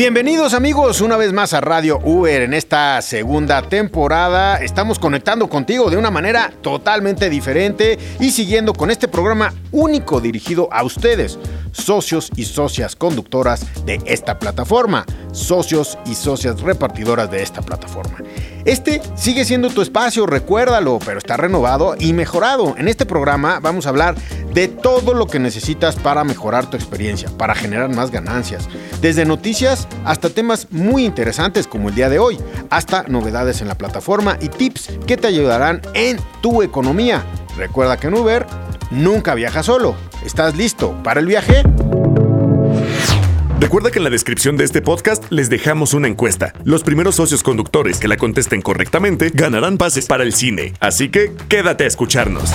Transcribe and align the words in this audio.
Bienvenidos 0.00 0.54
amigos 0.54 1.02
una 1.02 1.18
vez 1.18 1.34
más 1.34 1.52
a 1.52 1.60
Radio 1.60 2.00
Uber 2.02 2.40
en 2.40 2.54
esta 2.54 3.02
segunda 3.02 3.60
temporada. 3.60 4.56
Estamos 4.56 4.98
conectando 4.98 5.50
contigo 5.50 5.90
de 5.90 5.98
una 5.98 6.10
manera 6.10 6.54
totalmente 6.62 7.28
diferente 7.28 7.98
y 8.18 8.30
siguiendo 8.30 8.72
con 8.72 8.90
este 8.90 9.08
programa 9.08 9.52
único 9.72 10.22
dirigido 10.22 10.72
a 10.72 10.84
ustedes, 10.84 11.38
socios 11.72 12.30
y 12.34 12.44
socias 12.44 12.96
conductoras 12.96 13.84
de 13.84 14.00
esta 14.06 14.38
plataforma, 14.38 15.04
socios 15.32 15.98
y 16.06 16.14
socias 16.14 16.62
repartidoras 16.62 17.30
de 17.30 17.42
esta 17.42 17.60
plataforma. 17.60 18.22
Este 18.64 19.00
sigue 19.14 19.44
siendo 19.44 19.70
tu 19.70 19.82
espacio, 19.82 20.26
recuérdalo, 20.26 20.98
pero 21.04 21.18
está 21.18 21.36
renovado 21.36 21.94
y 21.98 22.12
mejorado. 22.12 22.74
En 22.76 22.88
este 22.88 23.06
programa 23.06 23.58
vamos 23.60 23.86
a 23.86 23.90
hablar 23.90 24.14
de 24.52 24.68
todo 24.68 25.14
lo 25.14 25.26
que 25.26 25.38
necesitas 25.38 25.96
para 25.96 26.24
mejorar 26.24 26.68
tu 26.68 26.76
experiencia, 26.76 27.30
para 27.38 27.54
generar 27.54 27.94
más 27.94 28.10
ganancias. 28.10 28.68
Desde 29.00 29.24
noticias 29.24 29.88
hasta 30.04 30.30
temas 30.30 30.68
muy 30.70 31.04
interesantes 31.04 31.66
como 31.66 31.88
el 31.88 31.94
día 31.94 32.08
de 32.08 32.18
hoy, 32.18 32.38
hasta 32.68 33.04
novedades 33.04 33.60
en 33.62 33.68
la 33.68 33.76
plataforma 33.76 34.36
y 34.40 34.48
tips 34.48 34.90
que 35.06 35.16
te 35.16 35.26
ayudarán 35.26 35.80
en 35.94 36.18
tu 36.40 36.62
economía. 36.62 37.24
Recuerda 37.56 37.96
que 37.96 38.08
en 38.08 38.14
Uber 38.14 38.46
nunca 38.90 39.34
viajas 39.34 39.66
solo. 39.66 39.94
¿Estás 40.24 40.56
listo 40.56 40.94
para 41.02 41.20
el 41.20 41.26
viaje? 41.26 41.62
Recuerda 43.60 43.90
que 43.90 43.98
en 43.98 44.04
la 44.04 44.10
descripción 44.10 44.56
de 44.56 44.64
este 44.64 44.80
podcast 44.80 45.30
les 45.30 45.50
dejamos 45.50 45.92
una 45.92 46.08
encuesta. 46.08 46.54
Los 46.64 46.82
primeros 46.82 47.16
socios 47.16 47.42
conductores 47.42 47.98
que 47.98 48.08
la 48.08 48.16
contesten 48.16 48.62
correctamente 48.62 49.30
ganarán 49.34 49.76
pases 49.76 50.06
para 50.06 50.24
el 50.24 50.32
cine. 50.32 50.72
Así 50.80 51.10
que 51.10 51.32
quédate 51.50 51.84
a 51.84 51.86
escucharnos. 51.86 52.54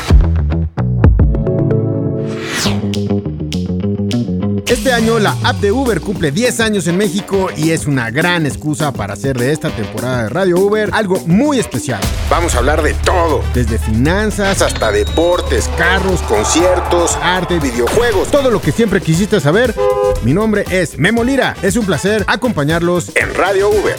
Este 4.68 4.92
año 4.92 5.20
la 5.20 5.38
app 5.44 5.58
de 5.58 5.72
Uber 5.72 6.02
cumple 6.02 6.32
10 6.32 6.60
años 6.60 6.88
en 6.88 6.98
México 6.98 7.50
y 7.55 7.70
es 7.70 7.86
una 7.86 8.10
gran 8.10 8.48
excusa 8.48 8.91
para 8.91 9.14
hacer 9.14 9.38
de 9.38 9.52
esta 9.52 9.70
temporada 9.70 10.24
de 10.24 10.30
Radio 10.30 10.58
Uber 10.58 10.90
algo 10.91 11.20
muy 11.27 11.60
especial. 11.60 12.02
Vamos 12.32 12.55
a 12.55 12.58
hablar 12.58 12.82
de 12.82 12.96
todo, 12.96 13.43
desde 13.54 13.77
finanzas 13.77 14.63
hasta 14.63 14.91
deportes, 14.91 15.70
carros, 15.77 16.20
conciertos, 16.24 17.16
arte, 17.21 17.60
videojuegos, 17.60 18.32
todo 18.32 18.49
lo 18.49 18.60
que 18.60 18.71
siempre 18.71 19.02
quisiste 19.02 19.40
saber. 19.40 19.76
Mi 20.24 20.34
nombre 20.34 20.66
es 20.71 20.98
Memo 20.98 21.24
Lira, 21.24 21.55
es 21.62 21.76
un 21.76 21.86
placer 21.86 22.26
acompañarlos 22.26 23.16
en 23.16 23.36
Radio 23.36 23.70
Uber. 23.70 23.98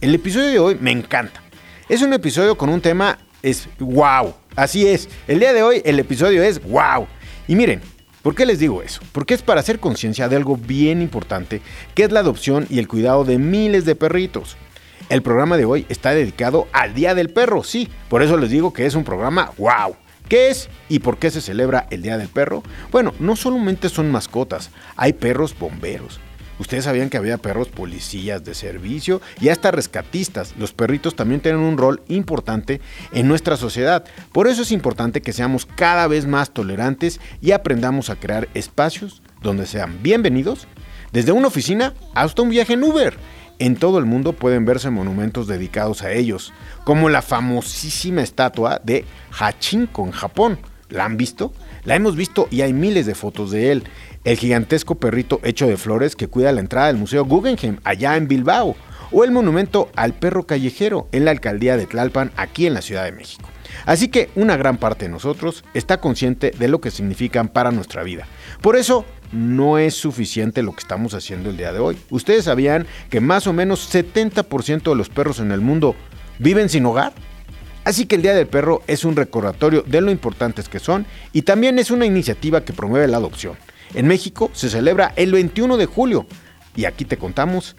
El 0.00 0.12
episodio 0.16 0.50
de 0.50 0.58
hoy 0.58 0.78
me 0.80 0.90
encanta. 0.90 1.40
Es 1.88 2.02
un 2.02 2.12
episodio 2.12 2.58
con 2.58 2.70
un 2.70 2.80
tema 2.80 3.18
es 3.40 3.68
wow. 3.78 4.34
Así 4.56 4.84
es, 4.84 5.08
el 5.28 5.38
día 5.38 5.52
de 5.52 5.62
hoy 5.62 5.80
el 5.84 6.00
episodio 6.00 6.42
es 6.42 6.60
wow. 6.60 7.06
Y 7.46 7.54
miren, 7.54 7.80
¿Por 8.26 8.34
qué 8.34 8.44
les 8.44 8.58
digo 8.58 8.82
eso? 8.82 9.02
Porque 9.12 9.34
es 9.34 9.42
para 9.42 9.60
hacer 9.60 9.78
conciencia 9.78 10.28
de 10.28 10.34
algo 10.34 10.56
bien 10.56 11.00
importante, 11.00 11.62
que 11.94 12.02
es 12.02 12.10
la 12.10 12.18
adopción 12.18 12.66
y 12.68 12.80
el 12.80 12.88
cuidado 12.88 13.24
de 13.24 13.38
miles 13.38 13.84
de 13.84 13.94
perritos. 13.94 14.56
El 15.08 15.22
programa 15.22 15.56
de 15.56 15.64
hoy 15.64 15.86
está 15.88 16.10
dedicado 16.10 16.66
al 16.72 16.92
Día 16.92 17.14
del 17.14 17.30
Perro, 17.30 17.62
sí, 17.62 17.88
por 18.08 18.24
eso 18.24 18.36
les 18.36 18.50
digo 18.50 18.72
que 18.72 18.84
es 18.84 18.96
un 18.96 19.04
programa 19.04 19.52
wow. 19.58 19.94
¿Qué 20.28 20.48
es 20.48 20.68
y 20.88 20.98
por 20.98 21.18
qué 21.18 21.30
se 21.30 21.40
celebra 21.40 21.86
el 21.92 22.02
Día 22.02 22.18
del 22.18 22.26
Perro? 22.26 22.64
Bueno, 22.90 23.14
no 23.20 23.36
solamente 23.36 23.88
son 23.88 24.10
mascotas, 24.10 24.70
hay 24.96 25.12
perros 25.12 25.56
bomberos, 25.56 26.18
Ustedes 26.58 26.84
sabían 26.84 27.10
que 27.10 27.18
había 27.18 27.38
perros 27.38 27.68
policías 27.68 28.44
de 28.44 28.54
servicio 28.54 29.20
y 29.40 29.50
hasta 29.50 29.70
rescatistas. 29.70 30.54
Los 30.58 30.72
perritos 30.72 31.14
también 31.14 31.40
tienen 31.40 31.60
un 31.60 31.76
rol 31.76 32.02
importante 32.08 32.80
en 33.12 33.28
nuestra 33.28 33.56
sociedad. 33.56 34.04
Por 34.32 34.48
eso 34.48 34.62
es 34.62 34.72
importante 34.72 35.20
que 35.20 35.32
seamos 35.32 35.66
cada 35.66 36.06
vez 36.06 36.26
más 36.26 36.50
tolerantes 36.50 37.20
y 37.42 37.52
aprendamos 37.52 38.08
a 38.08 38.16
crear 38.16 38.48
espacios 38.54 39.22
donde 39.42 39.66
sean 39.66 40.02
bienvenidos, 40.02 40.66
desde 41.12 41.32
una 41.32 41.48
oficina 41.48 41.94
hasta 42.14 42.42
un 42.42 42.50
viaje 42.50 42.72
en 42.72 42.84
Uber. 42.84 43.16
En 43.58 43.76
todo 43.76 43.98
el 43.98 44.04
mundo 44.04 44.34
pueden 44.34 44.66
verse 44.66 44.90
monumentos 44.90 45.46
dedicados 45.46 46.02
a 46.02 46.12
ellos, 46.12 46.52
como 46.84 47.08
la 47.08 47.22
famosísima 47.22 48.22
estatua 48.22 48.80
de 48.84 49.04
Hachinko 49.30 50.04
en 50.04 50.12
Japón. 50.12 50.58
¿La 50.88 51.04
han 51.04 51.16
visto? 51.16 51.52
La 51.84 51.96
hemos 51.96 52.16
visto 52.16 52.48
y 52.50 52.60
hay 52.60 52.72
miles 52.72 53.06
de 53.06 53.14
fotos 53.14 53.50
de 53.50 53.72
él 53.72 53.84
el 54.26 54.36
gigantesco 54.36 54.96
perrito 54.96 55.40
hecho 55.44 55.68
de 55.68 55.76
flores 55.76 56.16
que 56.16 56.26
cuida 56.26 56.50
la 56.50 56.60
entrada 56.60 56.88
del 56.88 56.96
Museo 56.96 57.24
Guggenheim 57.24 57.78
allá 57.84 58.16
en 58.16 58.26
Bilbao, 58.26 58.74
o 59.12 59.22
el 59.22 59.30
monumento 59.30 59.88
al 59.94 60.14
perro 60.14 60.48
callejero 60.48 61.06
en 61.12 61.24
la 61.24 61.30
alcaldía 61.30 61.76
de 61.76 61.86
Tlalpan 61.86 62.32
aquí 62.36 62.66
en 62.66 62.74
la 62.74 62.82
Ciudad 62.82 63.04
de 63.04 63.12
México. 63.12 63.48
Así 63.84 64.08
que 64.08 64.30
una 64.34 64.56
gran 64.56 64.78
parte 64.78 65.04
de 65.04 65.12
nosotros 65.12 65.62
está 65.74 66.00
consciente 66.00 66.50
de 66.50 66.66
lo 66.66 66.80
que 66.80 66.90
significan 66.90 67.46
para 67.46 67.70
nuestra 67.70 68.02
vida. 68.02 68.26
Por 68.62 68.74
eso 68.74 69.04
no 69.30 69.78
es 69.78 69.94
suficiente 69.94 70.64
lo 70.64 70.72
que 70.72 70.80
estamos 70.80 71.14
haciendo 71.14 71.48
el 71.50 71.56
día 71.56 71.72
de 71.72 71.78
hoy. 71.78 71.96
Ustedes 72.10 72.46
sabían 72.46 72.84
que 73.10 73.20
más 73.20 73.46
o 73.46 73.52
menos 73.52 73.94
70% 73.94 74.82
de 74.82 74.96
los 74.96 75.08
perros 75.08 75.38
en 75.38 75.52
el 75.52 75.60
mundo 75.60 75.94
viven 76.40 76.68
sin 76.68 76.84
hogar. 76.84 77.12
Así 77.84 78.06
que 78.06 78.16
el 78.16 78.22
Día 78.22 78.34
del 78.34 78.48
Perro 78.48 78.82
es 78.88 79.04
un 79.04 79.14
recordatorio 79.14 79.82
de 79.86 80.00
lo 80.00 80.10
importantes 80.10 80.68
que 80.68 80.80
son 80.80 81.06
y 81.32 81.42
también 81.42 81.78
es 81.78 81.92
una 81.92 82.06
iniciativa 82.06 82.64
que 82.64 82.72
promueve 82.72 83.06
la 83.06 83.18
adopción. 83.18 83.56
En 83.96 84.06
México 84.06 84.50
se 84.52 84.68
celebra 84.68 85.14
el 85.16 85.32
21 85.32 85.78
de 85.78 85.86
julio 85.86 86.26
y 86.76 86.84
aquí 86.84 87.06
te 87.06 87.16
contamos 87.16 87.76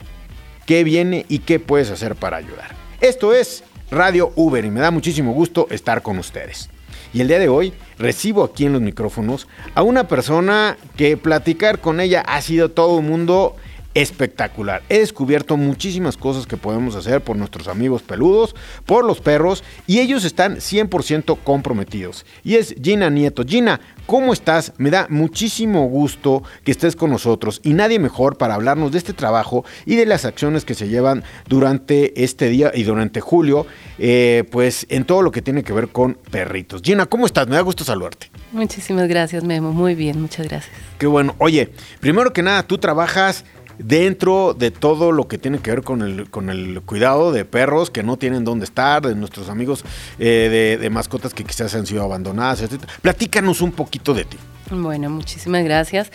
qué 0.66 0.84
viene 0.84 1.28
y 1.30 1.40
qué 1.40 1.60
puedes 1.60 1.92
hacer 1.92 2.16
para 2.16 2.38
ayudar. 2.38 2.74
Esto 3.02 3.36
es 3.36 3.64
Radio 3.92 4.34
Uber 4.36 4.66
y 4.66 4.72
me 4.72 4.80
da 4.80 4.90
muchísimo 4.90 5.32
gusto 5.34 5.68
estar 5.70 6.02
con 6.02 6.18
ustedes. 6.18 6.72
Y 7.14 7.22
el 7.22 7.28
día 7.28 7.38
de 7.38 7.50
hoy 7.50 7.72
recibo 8.00 8.44
aquí 8.44 8.66
en 8.66 8.74
los 8.74 8.82
micrófonos 8.82 9.48
a 9.76 9.84
una 9.84 10.08
persona 10.08 10.76
que 10.96 11.18
platicar 11.18 11.82
con 11.82 12.00
ella 12.00 12.22
ha 12.22 12.42
sido 12.42 12.72
todo 12.72 12.96
un 12.96 13.08
mundo 13.08 13.56
espectacular. 13.98 14.84
He 14.90 15.00
descubierto 15.00 15.58
muchísimas 15.58 16.18
cosas 16.18 16.46
que 16.46 16.56
podemos 16.56 16.96
hacer 16.96 17.22
por 17.22 17.36
nuestros 17.36 17.68
amigos 17.68 18.04
peludos, 18.04 18.56
por 18.86 19.04
los 19.04 19.22
perros, 19.22 19.64
y 19.88 20.00
ellos 20.00 20.24
están 20.24 20.58
100% 20.58 21.40
comprometidos. 21.44 22.24
Y 22.44 22.58
es 22.58 22.76
Gina 22.80 23.10
Nieto. 23.10 23.44
Gina, 23.44 23.82
¿cómo 24.06 24.34
estás? 24.34 24.74
Me 24.78 24.92
da 24.92 25.08
muchísimo 25.10 25.88
gusto 25.88 26.44
que 26.64 26.72
estés 26.72 26.96
con 26.96 27.10
nosotros 27.10 27.60
y 27.64 27.74
nadie 27.74 27.98
mejor 27.98 28.38
para 28.38 28.54
hablarnos 28.54 28.92
de 28.92 29.00
este 29.00 29.14
trabajo 29.14 29.66
y 29.88 29.96
de 29.96 30.06
las 30.06 30.26
acciones 30.26 30.64
que 30.64 30.76
se 30.76 30.90
llevan 30.90 31.24
durante 31.48 32.24
este 32.24 32.50
día 32.50 32.72
y 32.76 32.84
durante 32.84 33.20
julio, 33.20 33.66
eh, 33.98 34.44
pues 34.52 34.86
en 34.90 35.06
todo 35.06 35.24
lo 35.24 35.32
que 35.32 35.42
tiene 35.42 35.64
que 35.64 35.74
ver 35.74 35.88
con 35.88 36.20
perritos. 36.30 36.84
Gina, 36.84 37.08
¿cómo 37.08 37.26
estás? 37.26 37.48
Me 37.48 37.56
da 37.56 37.62
gusto 37.62 37.84
saludarte. 37.84 38.30
Muchísimas 38.52 39.08
gracias, 39.08 39.44
Memo. 39.44 39.72
Muy 39.72 39.96
bien, 39.96 40.22
muchas 40.22 40.48
gracias. 40.48 40.76
Qué 41.00 41.08
bueno. 41.08 41.36
Oye, 41.40 41.70
primero 42.00 42.32
que 42.32 42.44
nada, 42.44 42.64
tú 42.64 42.78
trabajas 42.78 43.44
dentro 43.80 44.54
de 44.54 44.72
todo 44.72 45.12
lo 45.12 45.28
que 45.28 45.38
tiene 45.38 45.60
que 45.60 45.72
ver 45.72 45.84
con 45.84 46.02
el, 46.02 46.82
cuidado 46.82 47.32
de 47.32 47.46
perros 47.46 47.90
que 47.90 48.04
no 48.04 48.18
tienen 48.18 48.44
dónde 48.44 48.66
estar, 48.66 49.06
de 49.06 49.16
nuestros 49.16 49.50
amigos 49.50 49.84
eh, 50.20 50.78
de, 50.80 50.90
mascotas 50.90 51.34
que 51.34 51.44
quizás 51.44 51.74
han 51.76 51.86
sido 51.86 52.04
abandonadas, 52.04 52.62
etc. 52.62 52.84
Platícanos 53.02 53.62
un 53.62 53.72
poquito 53.72 54.14
de 54.14 54.26
ti. 54.26 54.38
Bueno, 54.72 55.10
muchísimas 55.10 55.64
gracias. 55.64 56.12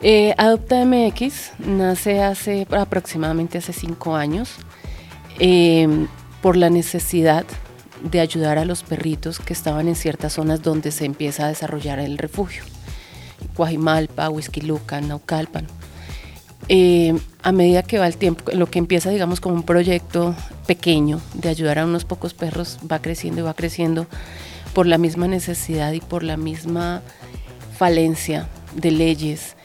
Eh, 0.00 0.34
Adopta 0.38 0.84
MX 0.84 1.52
nace 1.58 2.22
hace 2.22 2.66
aproximadamente 2.70 3.58
hace 3.58 3.72
cinco 3.72 4.14
años 4.14 4.54
em, 5.40 6.06
por 6.40 6.56
la 6.56 6.70
necesidad 6.70 7.44
de 8.02 8.20
ayudar 8.20 8.58
a 8.58 8.64
los 8.64 8.84
perritos 8.84 9.40
que 9.40 9.52
estaban 9.52 9.88
en 9.88 9.96
ciertas 9.96 10.34
zonas 10.34 10.62
donde 10.62 10.92
se 10.92 11.04
empieza 11.04 11.46
a 11.46 11.48
desarrollar 11.48 11.98
el 11.98 12.16
refugio. 12.16 12.62
Guajimalpa, 13.56 14.30
Huizquiluca, 14.30 15.00
Naucalpan. 15.00 15.66
Eh, 16.68 17.18
a 17.42 17.52
medida 17.52 17.82
que 17.82 17.98
va 17.98 18.06
el 18.06 18.16
tiempo, 18.16 18.50
lo 18.52 18.66
que 18.66 18.78
empieza, 18.78 19.10
digamos, 19.10 19.40
como 19.40 19.54
un 19.54 19.62
proyecto 19.62 20.34
pequeño 20.66 21.20
de 21.34 21.48
ayudar 21.48 21.78
a 21.78 21.86
unos 21.86 22.04
pocos 22.04 22.34
perros, 22.34 22.78
va 22.90 23.00
creciendo 23.00 23.40
y 23.40 23.44
va 23.44 23.54
creciendo 23.54 24.06
por 24.74 24.86
la 24.86 24.98
misma 24.98 25.28
necesidad 25.28 25.92
y 25.92 26.00
por 26.00 26.22
la 26.22 26.36
misma 26.36 27.02
falencia 27.78 28.48
de 28.74 28.90
leyes 28.90 29.56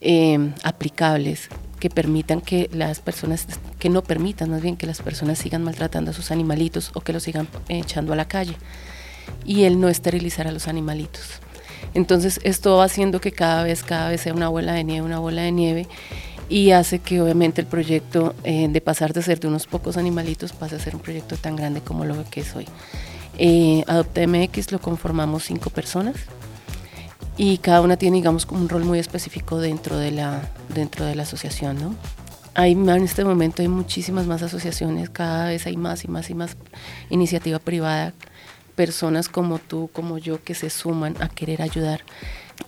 eh, 0.00 0.52
aplicables 0.62 1.50
que 1.78 1.90
permitan 1.90 2.40
que 2.40 2.70
las 2.72 3.00
personas, 3.00 3.46
que 3.78 3.90
no 3.90 4.02
permitan 4.02 4.50
más 4.50 4.62
bien 4.62 4.76
que 4.76 4.86
las 4.86 5.02
personas 5.02 5.38
sigan 5.38 5.62
maltratando 5.62 6.10
a 6.10 6.14
sus 6.14 6.30
animalitos 6.30 6.90
o 6.94 7.00
que 7.02 7.12
los 7.12 7.22
sigan 7.22 7.48
echando 7.68 8.14
a 8.14 8.16
la 8.16 8.28
calle. 8.28 8.56
Y 9.44 9.64
el 9.64 9.78
no 9.78 9.88
esterilizar 9.88 10.46
a 10.46 10.52
los 10.52 10.68
animalitos. 10.68 11.40
Entonces 11.92 12.40
esto 12.44 12.76
va 12.76 12.84
haciendo 12.84 13.20
que 13.20 13.32
cada 13.32 13.62
vez, 13.62 13.82
cada 13.82 14.08
vez 14.08 14.22
sea 14.22 14.32
una 14.32 14.48
bola 14.48 14.72
de 14.72 14.84
nieve, 14.84 15.06
una 15.06 15.18
bola 15.18 15.42
de 15.42 15.52
nieve 15.52 15.88
y 16.48 16.70
hace 16.70 17.00
que 17.00 17.20
obviamente 17.20 17.60
el 17.60 17.66
proyecto 17.66 18.34
eh, 18.44 18.68
de 18.68 18.80
pasar 18.80 19.12
de 19.12 19.22
ser 19.22 19.40
de 19.40 19.48
unos 19.48 19.66
pocos 19.66 19.96
animalitos 19.96 20.52
pase 20.52 20.76
a 20.76 20.78
ser 20.78 20.94
un 20.94 21.02
proyecto 21.02 21.36
tan 21.36 21.56
grande 21.56 21.80
como 21.80 22.04
lo 22.04 22.24
que 22.30 22.40
es 22.40 22.54
hoy. 22.54 22.66
Eh, 23.38 23.84
Adopta 23.86 24.26
MX 24.26 24.72
lo 24.72 24.80
conformamos 24.80 25.44
cinco 25.44 25.70
personas 25.70 26.16
y 27.36 27.58
cada 27.58 27.80
una 27.82 27.96
tiene 27.96 28.16
digamos 28.16 28.46
un 28.50 28.68
rol 28.68 28.84
muy 28.84 28.98
específico 28.98 29.58
dentro 29.58 29.98
de 29.98 30.10
la, 30.10 30.42
dentro 30.74 31.04
de 31.04 31.14
la 31.14 31.24
asociación. 31.24 31.78
¿no? 31.80 31.94
Hay, 32.54 32.72
en 32.72 32.88
este 32.88 33.24
momento 33.24 33.62
hay 33.62 33.68
muchísimas 33.68 34.26
más 34.26 34.42
asociaciones, 34.42 35.10
cada 35.10 35.48
vez 35.48 35.66
hay 35.66 35.76
más 35.76 36.04
y 36.04 36.08
más 36.08 36.30
y 36.30 36.34
más 36.34 36.56
iniciativa 37.10 37.58
privada, 37.58 38.14
personas 38.74 39.28
como 39.28 39.58
tú, 39.58 39.90
como 39.92 40.16
yo, 40.18 40.42
que 40.42 40.54
se 40.54 40.70
suman 40.70 41.16
a 41.20 41.28
querer 41.28 41.60
ayudar. 41.60 42.00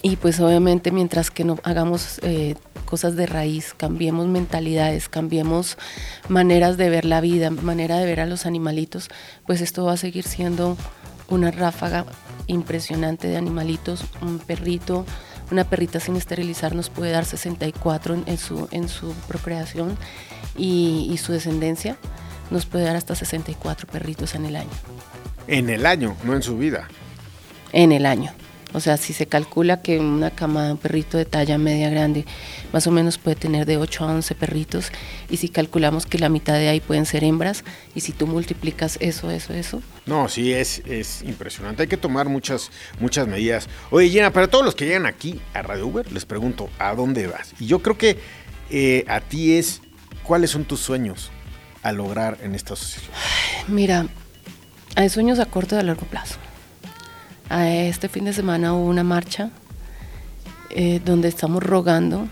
Y 0.03 0.17
pues 0.17 0.41
obviamente 0.41 0.91
mientras 0.91 1.31
que 1.31 1.45
no 1.45 1.59
hagamos 1.63 2.21
eh, 2.23 2.55
cosas 2.88 3.17
de 3.17 3.26
raíz, 3.26 3.75
cambiemos 3.76 4.29
mentalidades, 4.29 5.11
cambiemos 5.11 5.76
maneras 6.31 6.79
de 6.79 6.88
ver 6.88 7.05
la 7.05 7.20
vida, 7.20 7.50
manera 7.50 7.99
de 7.99 8.06
ver 8.06 8.20
a 8.20 8.25
los 8.25 8.46
animalitos, 8.46 9.11
pues 9.46 9.61
esto 9.61 9.85
va 9.85 9.93
a 9.93 9.96
seguir 9.99 10.25
siendo 10.25 10.75
una 11.29 11.50
ráfaga 11.50 12.06
impresionante 12.46 13.29
de 13.29 13.37
animalitos, 13.37 14.06
un 14.23 14.38
perrito, 14.38 15.05
una 15.50 15.64
perrita 15.64 16.00
sin 16.00 16.17
esterilizar 16.17 16.75
nos 16.75 16.88
puede 16.88 17.11
dar 17.11 17.26
64 17.26 18.23
en, 18.25 18.38
su, 18.38 18.69
en 18.70 18.88
su 18.88 19.12
procreación 19.29 19.99
y, 20.56 21.11
y 21.12 21.19
su 21.19 21.32
descendencia 21.32 21.99
nos 22.50 22.64
puede 22.64 22.87
dar 22.87 22.96
hasta 22.96 23.14
64 23.14 23.87
perritos 23.87 24.35
en 24.35 24.46
el 24.46 24.56
año. 24.56 24.70
En 25.46 25.69
el 25.69 25.85
año, 25.85 26.17
no 26.25 26.35
en 26.35 26.43
su 26.43 26.56
vida. 26.56 26.88
En 27.75 27.93
el 27.93 28.06
año. 28.06 28.32
O 28.75 28.81
sea, 28.81 28.99
si 28.99 29.12
se 29.12 29.26
calcula 29.26 29.81
que 29.81 29.99
una 29.99 30.31
camada, 30.31 30.73
un 30.73 30.79
perrito 30.79 31.17
de 31.17 31.25
talla 31.25 31.56
media 31.56 31.88
grande, 31.88 32.26
más 32.73 32.87
o 32.87 32.91
menos 32.91 33.17
puede 33.17 33.35
tener 33.35 33.65
de 33.65 33.79
8 33.79 34.05
a 34.05 34.12
11 34.12 34.35
perritos, 34.35 34.93
y 35.31 35.38
si 35.38 35.49
calculamos 35.49 36.05
que 36.05 36.19
la 36.19 36.29
mitad 36.29 36.55
de 36.55 36.69
ahí 36.69 36.81
pueden 36.81 37.06
ser 37.06 37.25
hembras, 37.25 37.65
y 37.94 38.00
si 38.00 38.12
tú 38.12 38.26
multiplicas 38.26 38.99
eso, 39.00 39.31
eso, 39.31 39.55
eso. 39.55 39.82
No, 40.05 40.29
sí, 40.29 40.53
es, 40.53 40.82
es 40.87 41.23
impresionante. 41.23 41.82
Hay 41.82 41.88
que 41.88 41.97
tomar 41.97 42.29
muchas, 42.29 42.70
muchas 43.00 43.26
medidas. 43.26 43.69
Oye, 43.91 44.11
Gina, 44.11 44.32
para 44.32 44.49
todos 44.49 44.65
los 44.65 44.75
que 44.75 44.85
llegan 44.85 45.06
aquí 45.06 45.41
a 45.55 45.62
Radio 45.62 45.87
Uber, 45.87 46.12
les 46.12 46.26
pregunto, 46.26 46.69
¿a 46.79 46.94
dónde 46.94 47.26
vas? 47.26 47.55
Y 47.59 47.67
yo 47.67 47.81
creo 47.81 47.97
que 47.97 48.19
eh, 48.71 49.05
a 49.09 49.21
ti 49.21 49.56
es, 49.56 49.81
¿cuáles 50.23 50.50
son 50.50 50.64
tus 50.64 50.81
sueños 50.81 51.31
a 51.82 51.93
lograr 51.93 52.38
en 52.43 52.55
esta 52.55 52.75
asociación? 52.75 53.12
Mira, 53.69 54.06
hay 54.94 55.09
sueños 55.09 55.38
a 55.38 55.47
corto 55.47 55.76
y 55.76 55.79
a 55.79 55.82
largo 55.82 56.06
plazo. 56.06 56.37
Este 57.50 58.09
fin 58.09 58.27
de 58.27 58.35
semana 58.35 58.75
hubo 58.75 58.87
una 58.87 59.05
marcha 59.05 59.50
eh, 60.71 61.00
donde 61.03 61.29
estamos 61.29 61.62
rogando 61.62 62.29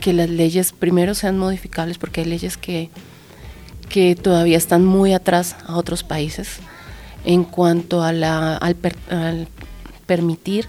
que 0.00 0.12
las 0.12 0.28
leyes 0.28 0.72
primero 0.72 1.14
sean 1.14 1.38
modificables 1.38 1.98
porque 1.98 2.22
hay 2.22 2.26
leyes 2.26 2.56
que, 2.56 2.90
que 3.88 4.16
todavía 4.16 4.58
están 4.58 4.84
muy 4.84 5.12
atrás 5.12 5.54
a 5.66 5.76
otros 5.76 6.02
países 6.02 6.58
en 7.24 7.44
cuanto 7.44 8.02
a 8.02 8.12
la, 8.12 8.56
al, 8.56 8.76
al 9.08 9.48
permitir 10.06 10.66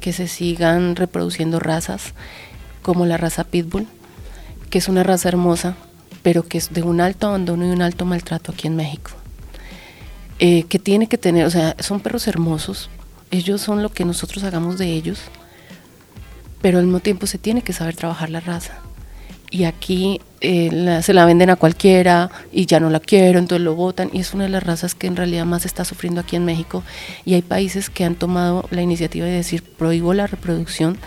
que 0.00 0.12
se 0.12 0.28
sigan 0.28 0.94
reproduciendo 0.94 1.58
razas 1.58 2.14
como 2.82 3.06
la 3.06 3.16
raza 3.16 3.42
Pitbull, 3.42 3.88
que 4.70 4.78
es 4.78 4.88
una 4.88 5.02
raza 5.02 5.28
hermosa, 5.28 5.74
pero 6.22 6.44
que 6.44 6.58
es 6.58 6.72
de 6.72 6.82
un 6.82 7.00
alto 7.00 7.26
abandono 7.26 7.66
y 7.66 7.70
un 7.70 7.82
alto 7.82 8.04
maltrato 8.04 8.52
aquí 8.52 8.68
en 8.68 8.76
México. 8.76 9.10
Eh, 10.40 10.64
que 10.68 10.78
tiene 10.78 11.08
que 11.08 11.18
tener, 11.18 11.46
o 11.46 11.50
sea, 11.50 11.74
son 11.80 12.00
perros 12.00 12.28
hermosos, 12.28 12.90
ellos 13.30 13.60
son 13.60 13.82
lo 13.82 13.90
que 13.90 14.04
nosotros 14.04 14.44
hagamos 14.44 14.78
de 14.78 14.92
ellos, 14.92 15.20
pero 16.62 16.78
al 16.78 16.84
mismo 16.84 17.00
tiempo 17.00 17.26
se 17.26 17.38
tiene 17.38 17.62
que 17.62 17.72
saber 17.72 17.96
trabajar 17.96 18.30
la 18.30 18.40
raza. 18.40 18.80
Y 19.50 19.64
aquí 19.64 20.20
eh, 20.40 21.00
se 21.02 21.14
la 21.14 21.24
venden 21.24 21.48
a 21.50 21.56
cualquiera 21.56 22.30
y 22.52 22.66
ya 22.66 22.80
no 22.80 22.90
la 22.90 23.00
quiero, 23.00 23.38
entonces 23.38 23.64
lo 23.64 23.74
votan. 23.74 24.10
Y 24.12 24.20
es 24.20 24.34
una 24.34 24.44
de 24.44 24.50
las 24.50 24.62
razas 24.62 24.94
que 24.94 25.06
en 25.06 25.16
realidad 25.16 25.46
más 25.46 25.64
está 25.64 25.84
sufriendo 25.84 26.20
aquí 26.20 26.36
en 26.36 26.44
México. 26.44 26.84
Y 27.24 27.34
hay 27.34 27.42
países 27.42 27.88
que 27.88 28.04
han 28.04 28.14
tomado 28.14 28.66
la 28.70 28.82
iniciativa 28.82 29.24
de 29.24 29.32
decir 29.32 29.62
prohíbo 29.62 30.12
la 30.12 30.26
reproducción. 30.26 30.98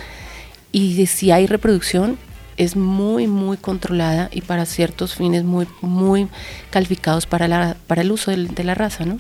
Y 0.72 1.06
si 1.06 1.32
hay 1.32 1.46
reproducción, 1.46 2.18
es 2.58 2.76
muy, 2.76 3.28
muy 3.28 3.58
controlada 3.58 4.30
y 4.32 4.42
para 4.42 4.66
ciertos 4.66 5.16
fines 5.16 5.44
muy, 5.44 5.68
muy 5.82 6.28
calificados 6.70 7.26
para, 7.26 7.48
la, 7.48 7.78
para 7.88 8.02
el 8.02 8.12
uso 8.12 8.32
de, 8.32 8.64
la 8.64 8.76
raza, 8.76 9.06
¿no? 9.06 9.18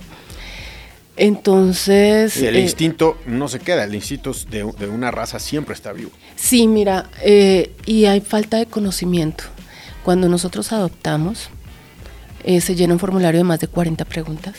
Entonces... 1.17 2.37
Y 2.37 2.45
el 2.45 2.55
eh, 2.55 2.61
instinto 2.61 3.17
no 3.25 3.47
se 3.47 3.59
queda, 3.59 3.83
el 3.83 3.95
instinto 3.95 4.31
de, 4.49 4.63
una 4.63 5.11
raza 5.11 5.39
siempre 5.39 5.73
está 5.73 5.91
vivo. 5.91 6.11
Sí, 6.35 6.67
mira, 6.67 7.09
eh, 7.21 7.73
y 7.85 8.05
hay 8.05 8.21
falta 8.21 8.57
de 8.57 8.65
conocimiento. 8.65 9.43
Cuando 10.03 10.29
nosotros 10.29 10.71
adoptamos, 10.71 11.49
eh, 12.43 12.59
se 12.61 12.75
llena 12.75 12.93
un 12.93 12.99
formulario 12.99 13.39
de 13.39 13.43
más 13.43 13.59
de 13.59 13.67
40 13.67 14.05
preguntas. 14.05 14.55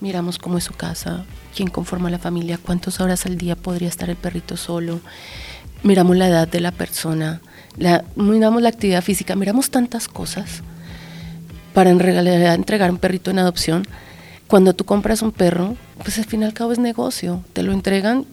Miramos 0.00 0.38
cómo 0.38 0.58
es 0.58 0.64
su 0.64 0.74
casa, 0.74 1.24
quién 1.54 1.68
conforma 1.68 2.10
la 2.10 2.18
familia, 2.18 2.58
cuántas 2.62 3.00
horas 3.00 3.26
al 3.26 3.36
día 3.36 3.56
podría 3.56 3.88
estar 3.88 4.10
el 4.10 4.16
perrito 4.16 4.56
solo. 4.56 5.00
Miramos 5.82 6.16
la 6.16 6.28
edad 6.28 6.48
de 6.48 6.60
la 6.60 6.72
persona, 6.72 7.40
miramos 8.16 8.62
la 8.62 8.68
actividad 8.68 9.02
física, 9.02 9.36
miramos 9.36 9.70
tantas 9.70 10.08
cosas 10.08 10.62
para 11.72 11.90
entregar 11.90 12.90
un 12.90 12.98
perrito 12.98 13.30
en 13.30 13.38
adopción. 13.38 13.86
Cuando 14.46 14.74
tú 14.74 14.84
compras 14.84 15.22
un 15.22 15.32
perro, 15.32 15.76
pues 16.02 16.18
al 16.18 16.26
fin 16.26 16.42
y 16.42 16.44
al 16.44 16.52
cabo 16.52 16.72
es 16.72 16.78
negocio, 16.78 17.42
te 17.52 17.62
lo 17.62 17.72
entregan, 17.72 18.26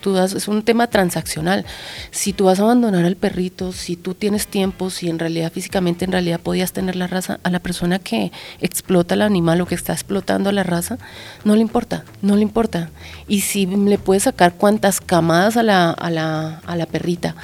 tú 0.00 0.18
es 0.18 0.48
un 0.48 0.62
tema 0.62 0.88
transaccional. 0.88 1.64
Si 2.10 2.32
tú 2.32 2.44
vas 2.44 2.60
a 2.60 2.64
abandonar 2.64 3.04
al 3.04 3.16
perrito, 3.16 3.72
si 3.72 3.96
tú 3.96 4.14
tienes 4.14 4.46
tiempo, 4.46 4.90
si 4.90 5.08
en 5.08 5.18
realidad 5.18 5.52
físicamente 5.52 6.04
en 6.04 6.12
realidad 6.12 6.40
podías 6.40 6.72
tener 6.72 6.96
la 6.96 7.06
raza, 7.06 7.40
a 7.42 7.50
la 7.50 7.60
persona 7.60 7.98
que 7.98 8.32
explota 8.60 9.14
al 9.14 9.22
animal 9.22 9.60
o 9.60 9.66
que 9.66 9.74
está 9.74 9.92
explotando 9.92 10.50
a 10.50 10.52
la 10.52 10.62
raza, 10.62 10.98
no 11.44 11.54
le 11.54 11.62
importa, 11.62 12.04
no 12.20 12.36
le 12.36 12.42
importa. 12.42 12.90
Y 13.28 13.40
si 13.40 13.66
le 13.66 13.98
puedes 13.98 14.24
sacar 14.24 14.54
cuantas 14.54 15.00
camadas 15.00 15.56
a 15.56 15.62
la, 15.62 15.90
a 15.90 16.10
la, 16.10 16.60
a 16.66 16.76
la 16.76 16.86
perrita, 16.86 17.34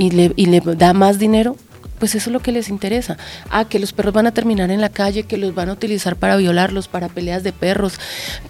y 0.00 0.46
le, 0.46 0.60
da 0.76 0.94
más 0.94 1.18
dinero, 1.18 1.56
pues 1.98 2.14
eso 2.14 2.30
es 2.30 2.32
lo 2.32 2.40
que 2.40 2.52
les 2.52 2.70
interesa. 2.70 3.18
Ah, 3.50 3.66
que 3.66 3.78
los 3.78 3.92
perros 3.92 4.14
van 4.14 4.26
a 4.26 4.32
terminar 4.32 4.70
en 4.70 4.80
la 4.80 4.88
calle, 4.88 5.24
que 5.24 5.36
los 5.36 5.54
van 5.54 5.68
a 5.68 5.74
utilizar 5.74 6.16
para 6.16 6.36
violarlos, 6.36 6.88
para 6.88 7.08
peleas 7.08 7.42
de 7.42 7.52
perros, 7.52 8.00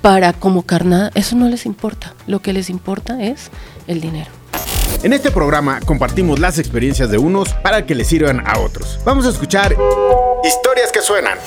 para 0.00 0.32
como 0.32 0.62
carnada, 0.62 1.11
eso 1.17 1.35
no 1.35 1.49
les 1.49 1.67
importa. 1.67 2.14
Lo 2.29 2.41
que 2.41 2.52
les 2.52 2.70
importa 2.70 3.20
es 3.25 3.50
el 3.88 4.00
dinero. 4.00 4.31
En 5.02 5.12
este 5.12 5.32
programa 5.32 5.81
compartimos 5.81 6.38
las 6.38 6.58
experiencias 6.58 7.11
de 7.11 7.19
unos 7.19 7.53
para 7.55 7.85
que 7.85 7.96
les 7.96 8.06
sirvan 8.06 8.46
a 8.46 8.61
otros. 8.61 9.00
Vamos 9.05 9.26
a 9.26 9.31
escuchar 9.31 9.75
que 10.92 11.00
suenan. 11.00 11.38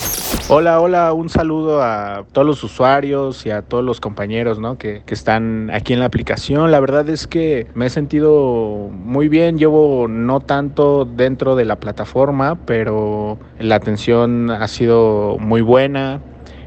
Hola, 0.49 0.79
hola, 0.81 1.13
un 1.13 1.29
saludo 1.29 1.81
a 1.81 2.25
todos 2.31 2.45
los 2.45 2.63
usuarios 2.63 3.45
y 3.45 3.51
a 3.51 3.61
todos 3.61 3.83
los 3.83 3.99
compañeros 3.99 4.59
¿no? 4.59 4.77
que, 4.77 5.03
que 5.05 5.13
están 5.13 5.69
aquí 5.71 5.93
en 5.93 5.99
la 5.99 6.05
aplicación. 6.05 6.71
La 6.71 6.79
verdad 6.79 7.07
es 7.09 7.27
que 7.27 7.67
me 7.73 7.87
he 7.87 7.89
sentido 7.89 8.89
muy 8.91 9.29
bien. 9.29 9.57
Llevo 9.57 10.07
no 10.07 10.39
tanto 10.39 11.05
dentro 11.05 11.55
de 11.55 11.65
la 11.65 11.77
plataforma, 11.77 12.57
pero 12.65 13.37
la 13.59 13.75
atención 13.75 14.51
ha 14.51 14.67
sido 14.67 15.37
muy 15.39 15.61
buena 15.61 16.21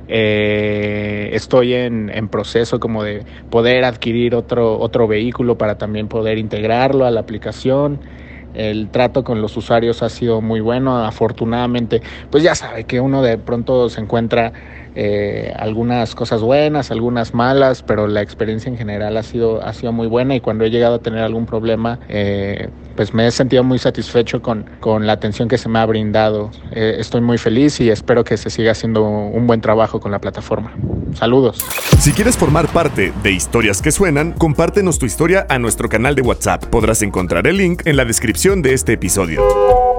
eh, 0.08 1.31
estoy 1.32 1.75
en, 1.75 2.11
en, 2.11 2.29
proceso 2.29 2.79
como 2.79 3.02
de 3.02 3.25
poder 3.50 3.84
adquirir 3.84 4.37
otro, 4.37 4.79
otro 4.79 5.08
vehículo 5.08 5.58
para 5.58 5.79
también 5.79 6.06
poder 6.06 6.38
integrarlo 6.38 7.06
a 7.06 7.11
la 7.11 7.20
aplicación. 7.20 8.00
El 8.52 8.90
trato 8.90 9.22
con 9.22 9.43
los 9.43 9.56
usuarios 9.56 10.02
ha 10.02 10.08
sido 10.08 10.40
muy 10.40 10.60
bueno, 10.60 11.04
afortunadamente, 11.04 12.02
pues 12.31 12.43
ya 12.43 12.55
sabe 12.55 12.86
que 12.86 13.00
uno 13.00 13.20
de 13.22 13.38
pronto 13.38 13.91
se 13.91 14.00
encuentra 14.00 14.53
eh, 14.98 15.53
algunas 15.58 16.15
cosas 16.15 16.41
buenas, 16.41 16.91
algunas 16.91 17.34
malas, 17.34 17.82
pero 17.82 18.06
la 18.06 18.22
experiencia 18.22 18.70
en 18.70 18.79
general 18.79 19.19
ha 19.19 19.22
sido, 19.22 19.62
ha 19.62 19.74
sido 19.74 19.93
muy 19.93 20.06
buena 20.06 20.34
y 20.34 20.41
cuando 20.41 20.65
he 20.65 20.70
llegado 20.70 20.94
a 20.94 20.98
tener 21.00 21.20
algún 21.20 21.44
problema, 21.44 21.98
eh, 22.08 22.70
pues 22.96 23.12
me 23.12 23.26
he 23.26 23.31
sentido 23.31 23.62
muy 23.62 23.79
satisfecho 23.79 24.41
con, 24.41 24.65
con 24.81 25.06
la 25.06 25.12
atención 25.12 25.48
que 25.48 25.58
se 25.58 25.69
me 25.69 25.79
ha 25.81 25.86
brindado. 25.86 26.50
Eh, 26.72 26.96
estoy 26.98 27.20
muy 27.20 27.36
feliz 27.36 27.79
y 27.81 27.91
espero 27.91 28.24
que 28.24 28.38
se 28.38 28.48
siga 28.48 28.72
haciendo 28.72 29.03
un 29.03 29.46
buen 29.46 29.60
trabajo 29.60 30.00
con 30.00 30.12
la 30.12 30.19
plataforma. 30.19 30.72
Saludos. 31.12 31.58
Si 31.98 32.12
quieres 32.12 32.38
formar 32.38 32.67
parte 32.69 33.12
de 33.22 33.32
Historias 33.32 33.82
que 33.82 33.93
Suenan, 33.93 34.32
compártenos 34.32 34.98
tu 34.98 35.05
historia 35.05 35.46
a 35.50 35.58
nuestro 35.58 35.91
canal 35.91 36.15
de 36.15 36.22
WhatsApp. 36.22 36.65
Podrás 36.65 37.03
encontrar 37.03 37.46
el 37.46 37.58
link 37.58 37.82
en 37.84 37.96
la 37.96 38.06
descripción 38.06 38.62
de 38.62 38.72
este 38.72 38.94
episodio. 38.94 39.43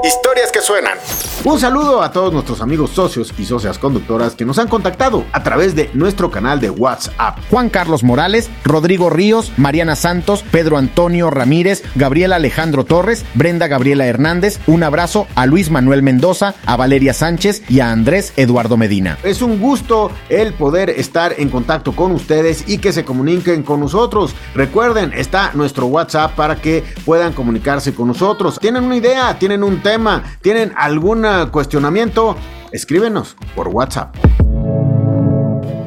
Historias 0.03 0.51
que 0.51 0.61
suenan. 0.61 0.97
Un 1.43 1.59
saludo 1.59 2.03
a 2.03 2.11
todos 2.11 2.33
nuestros 2.33 2.61
amigos 2.61 2.91
socios 2.91 3.33
y 3.37 3.45
socias 3.45 3.79
conductoras 3.79 4.35
que 4.35 4.45
nos 4.45 4.59
han 4.59 4.67
contactado 4.67 5.23
a 5.31 5.43
través 5.43 5.75
de 5.75 5.89
nuestro 5.93 6.29
canal 6.29 6.59
de 6.59 6.69
WhatsApp. 6.69 7.39
Juan 7.49 7.69
Carlos 7.69 8.03
Morales, 8.03 8.49
Rodrigo 8.63 9.09
Ríos, 9.09 9.51
Mariana 9.57 9.95
Santos, 9.95 10.43
Pedro 10.51 10.77
Antonio 10.77 11.29
Ramírez, 11.29 11.83
Gabriel 11.95 12.33
Alejandro 12.33 12.85
Torres, 12.85 13.25
Brenda 13.33 13.67
Gabriela 13.67 14.05
Hernández. 14.05 14.59
Un 14.67 14.83
abrazo 14.83 15.25
a 15.35 15.45
Luis 15.45 15.71
Manuel 15.71 16.03
Mendoza, 16.03 16.53
a 16.65 16.75
Valeria 16.75 17.13
Sánchez 17.13 17.63
y 17.69 17.79
a 17.79 17.91
Andrés 17.91 18.33
Eduardo 18.35 18.77
Medina. 18.77 19.17
Es 19.23 19.41
un 19.41 19.59
gusto 19.59 20.11
el 20.29 20.53
poder 20.53 20.89
estar 20.89 21.33
en 21.37 21.49
contacto 21.49 21.93
con 21.93 22.11
ustedes 22.11 22.67
y 22.67 22.79
que 22.79 22.91
se 22.91 23.05
comuniquen 23.05 23.63
con 23.63 23.79
nosotros. 23.79 24.35
Recuerden, 24.53 25.13
está 25.13 25.51
nuestro 25.53 25.87
WhatsApp 25.87 26.35
para 26.35 26.57
que 26.57 26.83
puedan 27.05 27.33
comunicarse 27.33 27.95
con 27.95 28.07
nosotros. 28.07 28.59
¿Tienen 28.59 28.83
una 28.83 28.97
idea? 28.97 29.37
¿Tienen 29.39 29.63
un 29.63 29.81
tema, 29.87 30.37
tienen 30.41 30.73
algún 30.75 31.25
cuestionamiento, 31.49 32.35
escríbenos 32.73 33.37
por 33.55 33.69
WhatsApp. 33.69 34.13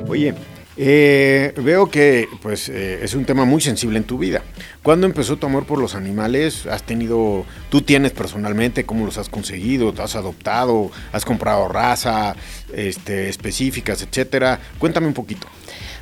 Oye, 0.08 0.32
eh, 0.78 1.52
veo 1.58 1.90
que 1.90 2.26
pues 2.40 2.70
eh, 2.70 3.00
es 3.02 3.12
un 3.12 3.26
tema 3.26 3.44
muy 3.44 3.60
sensible 3.60 3.98
en 3.98 4.04
tu 4.04 4.16
vida. 4.16 4.40
¿Cuándo 4.82 5.06
empezó 5.06 5.36
tu 5.36 5.44
amor 5.44 5.66
por 5.66 5.78
los 5.78 5.94
animales? 5.94 6.64
¿Has 6.64 6.82
tenido, 6.82 7.44
tú 7.68 7.82
tienes 7.82 8.12
personalmente, 8.12 8.86
cómo 8.86 9.04
los 9.04 9.18
has 9.18 9.28
conseguido? 9.28 9.92
¿Te 9.92 10.00
has 10.00 10.16
adoptado? 10.16 10.90
¿Has 11.12 11.26
comprado 11.26 11.68
raza 11.68 12.34
este, 12.72 13.28
específicas, 13.28 14.00
etcétera? 14.00 14.60
Cuéntame 14.78 15.08
un 15.08 15.14
poquito. 15.14 15.46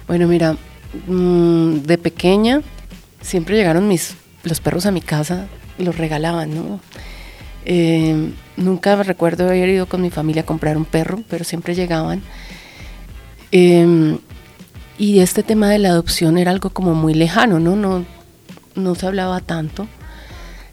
Bueno, 0.06 0.28
mira, 0.28 0.56
mm, 1.08 1.78
de 1.78 1.98
pequeña 1.98 2.62
siempre 3.20 3.56
llegaron 3.56 3.88
mis 3.88 4.14
los 4.44 4.60
perros 4.60 4.86
a 4.86 4.92
mi 4.92 5.00
casa 5.00 5.48
los 5.78 5.96
regalaban, 5.96 6.54
¿no? 6.54 6.80
Eh, 7.70 8.32
nunca 8.56 8.96
recuerdo 9.02 9.44
haber 9.44 9.68
ido 9.68 9.84
con 9.84 10.00
mi 10.00 10.08
familia 10.08 10.40
a 10.40 10.46
comprar 10.46 10.78
un 10.78 10.86
perro, 10.86 11.22
pero 11.28 11.44
siempre 11.44 11.74
llegaban. 11.74 12.22
Em, 13.52 14.18
y 14.96 15.20
este 15.20 15.42
tema 15.42 15.68
de 15.68 15.78
la 15.78 15.90
adopción 15.90 16.38
era 16.38 16.50
algo 16.50 16.70
como 16.70 16.94
muy 16.94 17.12
lejano, 17.12 17.60
¿no? 17.60 17.76
No, 17.76 18.06
no 18.74 18.94
se 18.94 19.06
hablaba 19.06 19.40
tanto. 19.40 19.86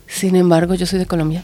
Sin 0.07 0.37
embargo, 0.37 0.73
yo 0.75 0.85
soy 0.85 0.99
de 0.99 1.05
Colombia. 1.05 1.43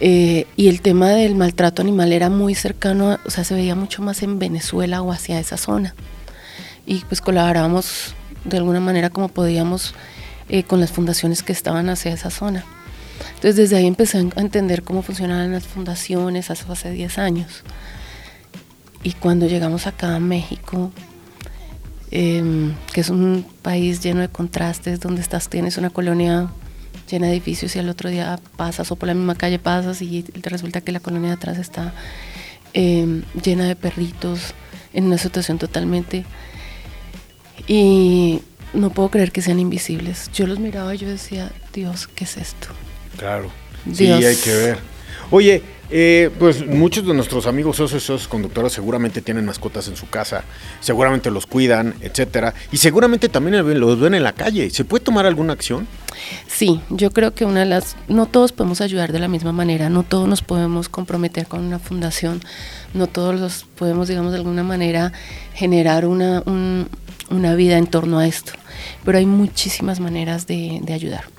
Eh, 0.00 0.46
y 0.56 0.68
el 0.68 0.80
tema 0.80 1.10
del 1.10 1.36
maltrato 1.36 1.80
animal 1.80 2.12
era 2.12 2.30
muy 2.30 2.56
cercano, 2.56 3.18
o 3.24 3.30
sea, 3.30 3.44
se 3.44 3.54
veía 3.54 3.76
mucho 3.76 4.02
más 4.02 4.24
en 4.24 4.40
Venezuela 4.40 5.02
o 5.02 5.12
hacia 5.12 5.38
esa 5.38 5.56
zona. 5.56 5.94
Y 6.84 7.04
pues 7.04 7.20
colaborábamos 7.20 8.14
de 8.44 8.56
alguna 8.56 8.80
manera 8.80 9.10
como 9.10 9.28
podíamos 9.28 9.94
eh, 10.48 10.64
con 10.64 10.80
las 10.80 10.90
fundaciones 10.90 11.44
que 11.44 11.52
estaban 11.52 11.88
hacia 11.90 12.12
esa 12.12 12.30
zona. 12.30 12.64
Entonces 13.28 13.56
desde 13.56 13.76
ahí 13.76 13.86
empecé 13.86 14.18
a 14.18 14.40
entender 14.40 14.82
cómo 14.82 15.02
funcionaban 15.02 15.52
las 15.52 15.64
fundaciones, 15.66 16.50
hace, 16.50 16.64
hace 16.70 16.90
10 16.90 17.18
años. 17.18 17.62
Y 19.02 19.12
cuando 19.12 19.46
llegamos 19.46 19.86
acá 19.86 20.16
a 20.16 20.20
México, 20.20 20.90
em, 22.10 22.74
que 22.92 23.00
es 23.00 23.10
un 23.10 23.46
país 23.62 24.02
lleno 24.02 24.20
de 24.20 24.28
contrastes, 24.28 25.00
donde 25.00 25.20
estás, 25.20 25.48
tienes 25.48 25.76
una 25.76 25.90
colonia 25.90 26.48
llena 27.08 27.28
de 27.28 27.32
edificios 27.32 27.74
y 27.76 27.78
al 27.78 27.88
otro 27.88 28.10
día 28.10 28.38
pasas 28.56 28.90
o 28.90 28.96
por 28.96 29.06
la 29.06 29.14
misma 29.14 29.34
calle 29.34 29.58
pasas 29.58 30.02
y 30.02 30.24
resulta 30.42 30.80
que 30.80 30.92
la 30.92 31.00
colonia 31.00 31.30
de 31.30 31.34
atrás 31.36 31.58
está 31.58 31.94
em, 32.74 33.22
llena 33.42 33.64
de 33.66 33.76
perritos 33.76 34.54
en 34.92 35.04
una 35.04 35.18
situación 35.18 35.58
totalmente... 35.58 36.24
Y 37.66 38.40
no 38.72 38.90
puedo 38.90 39.10
creer 39.10 39.30
que 39.32 39.42
sean 39.42 39.58
invisibles. 39.58 40.30
Yo 40.32 40.46
los 40.46 40.58
miraba 40.58 40.94
y 40.94 40.98
yo 40.98 41.08
decía, 41.08 41.52
Dios, 41.72 42.06
¿qué 42.06 42.24
es 42.24 42.36
esto? 42.36 42.68
Claro. 43.18 43.50
Sí, 43.92 44.06
hay 44.06 44.36
que 44.36 44.54
ver. 44.54 44.78
Oye, 45.30 45.62
eh, 45.90 46.30
pues 46.38 46.66
muchos 46.66 47.06
de 47.06 47.14
nuestros 47.14 47.46
amigos 47.46 47.76
socios, 47.76 48.02
socios 48.02 48.28
conductores 48.28 48.72
seguramente 48.72 49.22
tienen 49.22 49.46
mascotas 49.46 49.88
en 49.88 49.96
su 49.96 50.08
casa, 50.08 50.44
seguramente 50.80 51.30
los 51.30 51.46
cuidan, 51.46 51.94
etcétera, 52.02 52.52
y 52.70 52.76
seguramente 52.76 53.30
también 53.30 53.80
los 53.80 53.98
ven 53.98 54.14
en 54.14 54.22
la 54.22 54.32
calle. 54.32 54.68
¿Se 54.70 54.84
puede 54.84 55.04
tomar 55.04 55.24
alguna 55.24 55.54
acción? 55.54 55.86
Sí, 56.46 56.80
yo 56.90 57.10
creo 57.10 57.32
que 57.34 57.46
una 57.46 57.60
de 57.60 57.66
las, 57.66 57.96
no 58.06 58.26
todos 58.26 58.52
podemos 58.52 58.82
ayudar 58.82 59.12
de 59.12 59.18
la 59.18 59.28
misma 59.28 59.52
manera, 59.52 59.88
no 59.88 60.02
todos 60.02 60.28
nos 60.28 60.42
podemos 60.42 60.90
comprometer 60.90 61.46
con 61.46 61.64
una 61.64 61.78
fundación, 61.78 62.40
no 62.92 63.06
todos 63.06 63.40
los 63.40 63.64
podemos, 63.76 64.08
digamos, 64.08 64.32
de 64.32 64.38
alguna 64.38 64.64
manera 64.64 65.12
generar 65.54 66.06
una, 66.06 66.42
una 67.30 67.54
vida 67.54 67.78
en 67.78 67.86
torno 67.86 68.18
a 68.18 68.26
esto, 68.26 68.52
pero 69.04 69.16
hay 69.16 69.26
muchísimas 69.26 70.00
maneras 70.00 70.46
de 70.46 70.82
ayudar. 70.92 71.37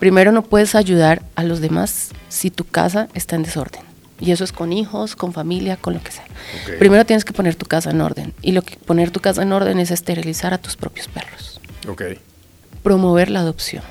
Primero 0.00 0.32
no 0.32 0.42
puedes 0.42 0.74
ayudar 0.74 1.22
a 1.36 1.44
los 1.44 1.60
demás 1.60 2.08
si 2.30 2.50
tu 2.50 2.64
casa 2.64 3.08
está 3.12 3.36
en 3.36 3.42
desorden. 3.42 3.82
Y 4.18 4.32
eso 4.32 4.44
es 4.44 4.52
con 4.52 4.72
hijos, 4.72 5.14
con 5.14 5.34
familia, 5.34 5.76
con 5.76 5.92
lo 5.92 6.02
que 6.02 6.10
sea. 6.10 6.24
Primero 6.78 7.04
tienes 7.04 7.24
que 7.24 7.34
poner 7.34 7.54
tu 7.54 7.66
casa 7.66 7.90
en 7.90 8.00
orden. 8.00 8.32
Y 8.40 8.52
lo 8.52 8.62
que 8.62 8.76
poner 8.76 9.10
tu 9.10 9.20
casa 9.20 9.42
en 9.42 9.52
orden 9.52 9.78
es 9.78 9.90
esterilizar 9.90 10.54
a 10.54 10.58
tus 10.58 10.76
propios 10.76 11.06
perros. 11.08 11.60
Promover 12.82 13.30
la 13.30 13.40
adopción. 13.40 13.84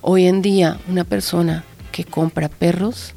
Hoy 0.00 0.26
en 0.26 0.40
día, 0.40 0.78
una 0.88 1.04
persona 1.04 1.64
que 1.92 2.04
compra 2.04 2.48
perros 2.48 3.14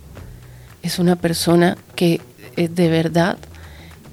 es 0.82 1.00
una 1.00 1.16
persona 1.16 1.78
que 1.96 2.20
eh, 2.58 2.68
de 2.68 2.90
verdad, 2.90 3.38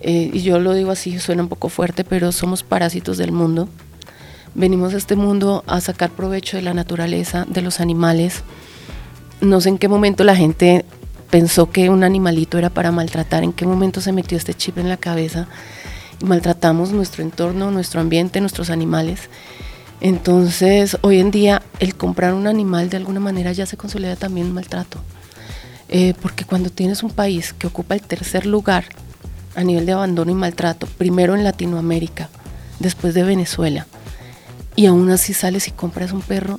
eh, 0.03 0.31
y 0.33 0.43
yo 0.43 0.61
lo 0.61 0.75
digo 0.75 0.93
así, 0.93 1.19
suena 1.19 1.43
un 1.43 1.49
poco 1.49 1.69
fuerte, 1.69 2.05
pero 2.05 2.31
somos 2.31 2.63
parásitos 2.63 3.19
del 3.19 3.33
mundo 3.33 3.69
venimos 4.55 4.95
a 4.95 4.97
este 4.97 5.17
mundo 5.17 5.65
a 5.67 5.81
sacar 5.81 6.11
provecho 6.11 6.57
de 6.57 6.63
la 6.63 6.75
naturaleza, 6.75 7.47
de 7.49 7.63
los 7.63 7.81
animales. 7.81 8.43
No 9.41 9.61
sé 9.61 9.71
en 9.71 9.79
qué 9.79 9.89
momento 9.89 10.25
la 10.25 10.37
gente 10.37 10.85
pensó 11.31 11.71
que 11.71 11.91
un 11.91 12.05
animalito 12.05 12.59
era 12.59 12.71
para 12.71 12.93
maltratar, 12.93 13.45
en 13.45 13.53
qué 13.53 13.67
momento 13.67 14.01
se 14.01 14.13
metió 14.13 14.37
este 14.37 14.55
chip 14.55 14.79
en 14.79 14.89
la 14.89 14.97
cabeza 14.97 15.47
y 16.21 16.25
maltratamos 16.25 16.91
nuestro 16.91 17.23
entorno, 17.23 17.71
nuestro 17.71 18.01
ambiente, 18.01 18.41
nuestros 18.41 18.71
animales. 18.71 19.31
Entonces, 20.01 20.99
hoy 21.03 21.21
en 21.21 21.31
día, 21.31 21.63
el 21.79 21.95
comprar 21.95 22.35
un 22.35 22.47
animal 22.47 22.91
de 22.91 22.97
alguna 22.97 23.21
manera 23.21 23.53
ya 23.53 23.67
se 23.67 23.77
consolida 23.77 24.17
también 24.17 24.53
maltrato. 24.53 24.99
Eh, 25.89 26.15
porque 26.23 26.45
cuando 26.45 26.71
tienes 26.71 27.03
un 27.03 27.11
país 27.11 27.53
que 27.53 27.67
ocupa 27.67 27.95
el 27.95 28.03
tercer 28.03 28.47
lugar 28.47 28.85
a 29.57 29.65
nivel 29.65 29.87
de 29.87 29.93
abandono 29.93 30.31
y 30.31 30.35
maltrato, 30.35 30.87
primero 30.87 31.35
en 31.35 31.45
Latinoamérica, 31.45 32.29
después 32.79 33.13
de 33.13 33.25
Venezuela, 33.25 33.87
y 34.77 34.87
aún 34.87 35.11
así 35.11 35.35
sales 35.35 35.69
y 35.69 35.73
compras 35.73 36.13
un 36.13 36.23
perro, 36.23 36.59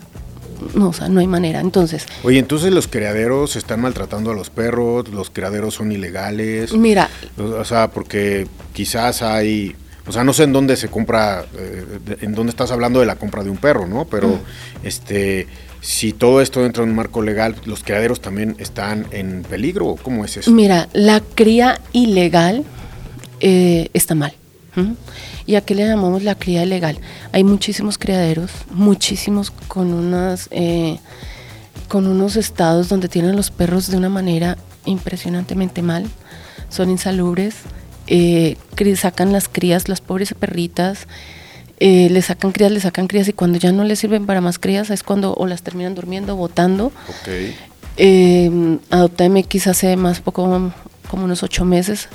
no, 0.75 0.89
o 0.89 0.93
sea, 0.93 1.09
no 1.09 1.19
hay 1.19 1.27
manera. 1.27 1.59
Entonces. 1.59 2.05
Oye, 2.23 2.39
entonces 2.39 2.71
los 2.71 2.87
criaderos 2.87 3.55
están 3.55 3.81
maltratando 3.81 4.31
a 4.31 4.35
los 4.35 4.49
perros, 4.49 5.09
los 5.09 5.29
criaderos 5.29 5.73
son 5.75 5.91
ilegales. 5.91 6.73
Mira. 6.73 7.09
O 7.37 7.65
sea, 7.65 7.89
porque 7.89 8.47
quizás 8.73 9.21
hay. 9.21 9.75
O 10.07 10.11
sea, 10.11 10.23
no 10.23 10.33
sé 10.33 10.43
en 10.43 10.53
dónde 10.53 10.77
se 10.77 10.87
compra, 10.87 11.45
eh, 11.57 11.99
en 12.21 12.33
dónde 12.33 12.49
estás 12.49 12.71
hablando 12.71 12.99
de 12.99 13.05
la 13.05 13.15
compra 13.15 13.43
de 13.43 13.51
un 13.51 13.57
perro, 13.57 13.87
¿no? 13.87 14.05
Pero, 14.05 14.29
mm. 14.29 14.85
este, 14.85 15.47
si 15.79 16.11
todo 16.11 16.41
esto 16.41 16.65
entra 16.65 16.83
en 16.83 16.89
un 16.89 16.95
marco 16.95 17.21
legal, 17.21 17.55
¿los 17.65 17.83
criaderos 17.83 18.19
también 18.19 18.55
están 18.57 19.05
en 19.11 19.43
peligro? 19.43 19.95
¿Cómo 20.01 20.25
es 20.25 20.37
eso? 20.37 20.51
Mira, 20.51 20.89
la 20.93 21.21
cría 21.21 21.79
ilegal 21.93 22.63
eh, 23.41 23.89
está 23.93 24.15
mal. 24.15 24.33
¿Y 25.45 25.55
a 25.55 25.61
qué 25.61 25.75
le 25.75 25.85
llamamos 25.85 26.23
la 26.23 26.35
cría 26.35 26.63
ilegal? 26.63 26.97
Hay 27.31 27.43
muchísimos 27.43 27.97
criaderos, 27.97 28.51
muchísimos 28.71 29.51
con 29.51 29.93
unas 29.93 30.47
eh, 30.51 30.99
con 31.87 32.07
unos 32.07 32.37
estados 32.37 32.87
donde 32.87 33.09
tienen 33.09 33.35
los 33.35 33.51
perros 33.51 33.91
de 33.91 33.97
una 33.97 34.07
manera 34.07 34.57
impresionantemente 34.85 35.81
mal, 35.81 36.05
son 36.69 36.89
insalubres, 36.89 37.55
eh, 38.07 38.55
sacan 38.95 39.33
las 39.33 39.49
crías, 39.49 39.89
las 39.89 39.99
pobres 39.99 40.33
perritas, 40.33 41.07
eh, 41.81 42.09
le 42.09 42.21
sacan 42.21 42.53
crías, 42.53 42.71
le 42.71 42.79
sacan 42.79 43.07
crías 43.07 43.27
y 43.27 43.33
cuando 43.33 43.57
ya 43.57 43.73
no 43.73 43.83
les 43.83 43.99
sirven 43.99 44.25
para 44.25 44.39
más 44.39 44.57
crías 44.57 44.89
es 44.89 45.03
cuando 45.03 45.33
o 45.33 45.47
las 45.47 45.63
terminan 45.63 45.95
durmiendo, 45.95 46.37
botando. 46.37 46.93
Okay. 47.21 47.57
Adopta 48.89 49.27
MX 49.27 49.67
hace 49.67 49.97
más 49.97 50.21
poco, 50.21 50.71
como 51.09 51.25
unos 51.25 51.43
ocho 51.43 51.65
meses 51.65 52.07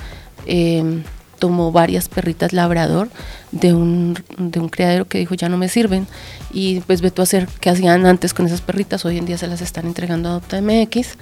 tomó 1.37 1.71
varias 1.71 2.09
perritas 2.09 2.53
labrador 2.53 3.09
de 3.51 3.73
un, 3.73 4.17
de 4.37 4.59
un 4.59 4.69
criadero 4.69 5.05
que 5.05 5.19
dijo 5.19 5.35
ya 5.35 5.49
no 5.49 5.57
me 5.57 5.69
sirven 5.69 6.07
y 6.51 6.81
pues 6.81 7.01
ve 7.01 7.11
tú 7.11 7.21
a 7.21 7.23
hacer 7.23 7.47
qué 7.59 7.69
hacían 7.69 8.05
antes 8.05 8.33
con 8.33 8.45
esas 8.45 8.61
perritas, 8.61 9.05
hoy 9.05 9.17
en 9.17 9.25
día 9.25 9.37
se 9.37 9.47
las 9.47 9.61
están 9.61 9.85
entregando 9.85 10.29
a 10.29 10.31
Adopta 10.33 10.61
MX, 10.61 11.17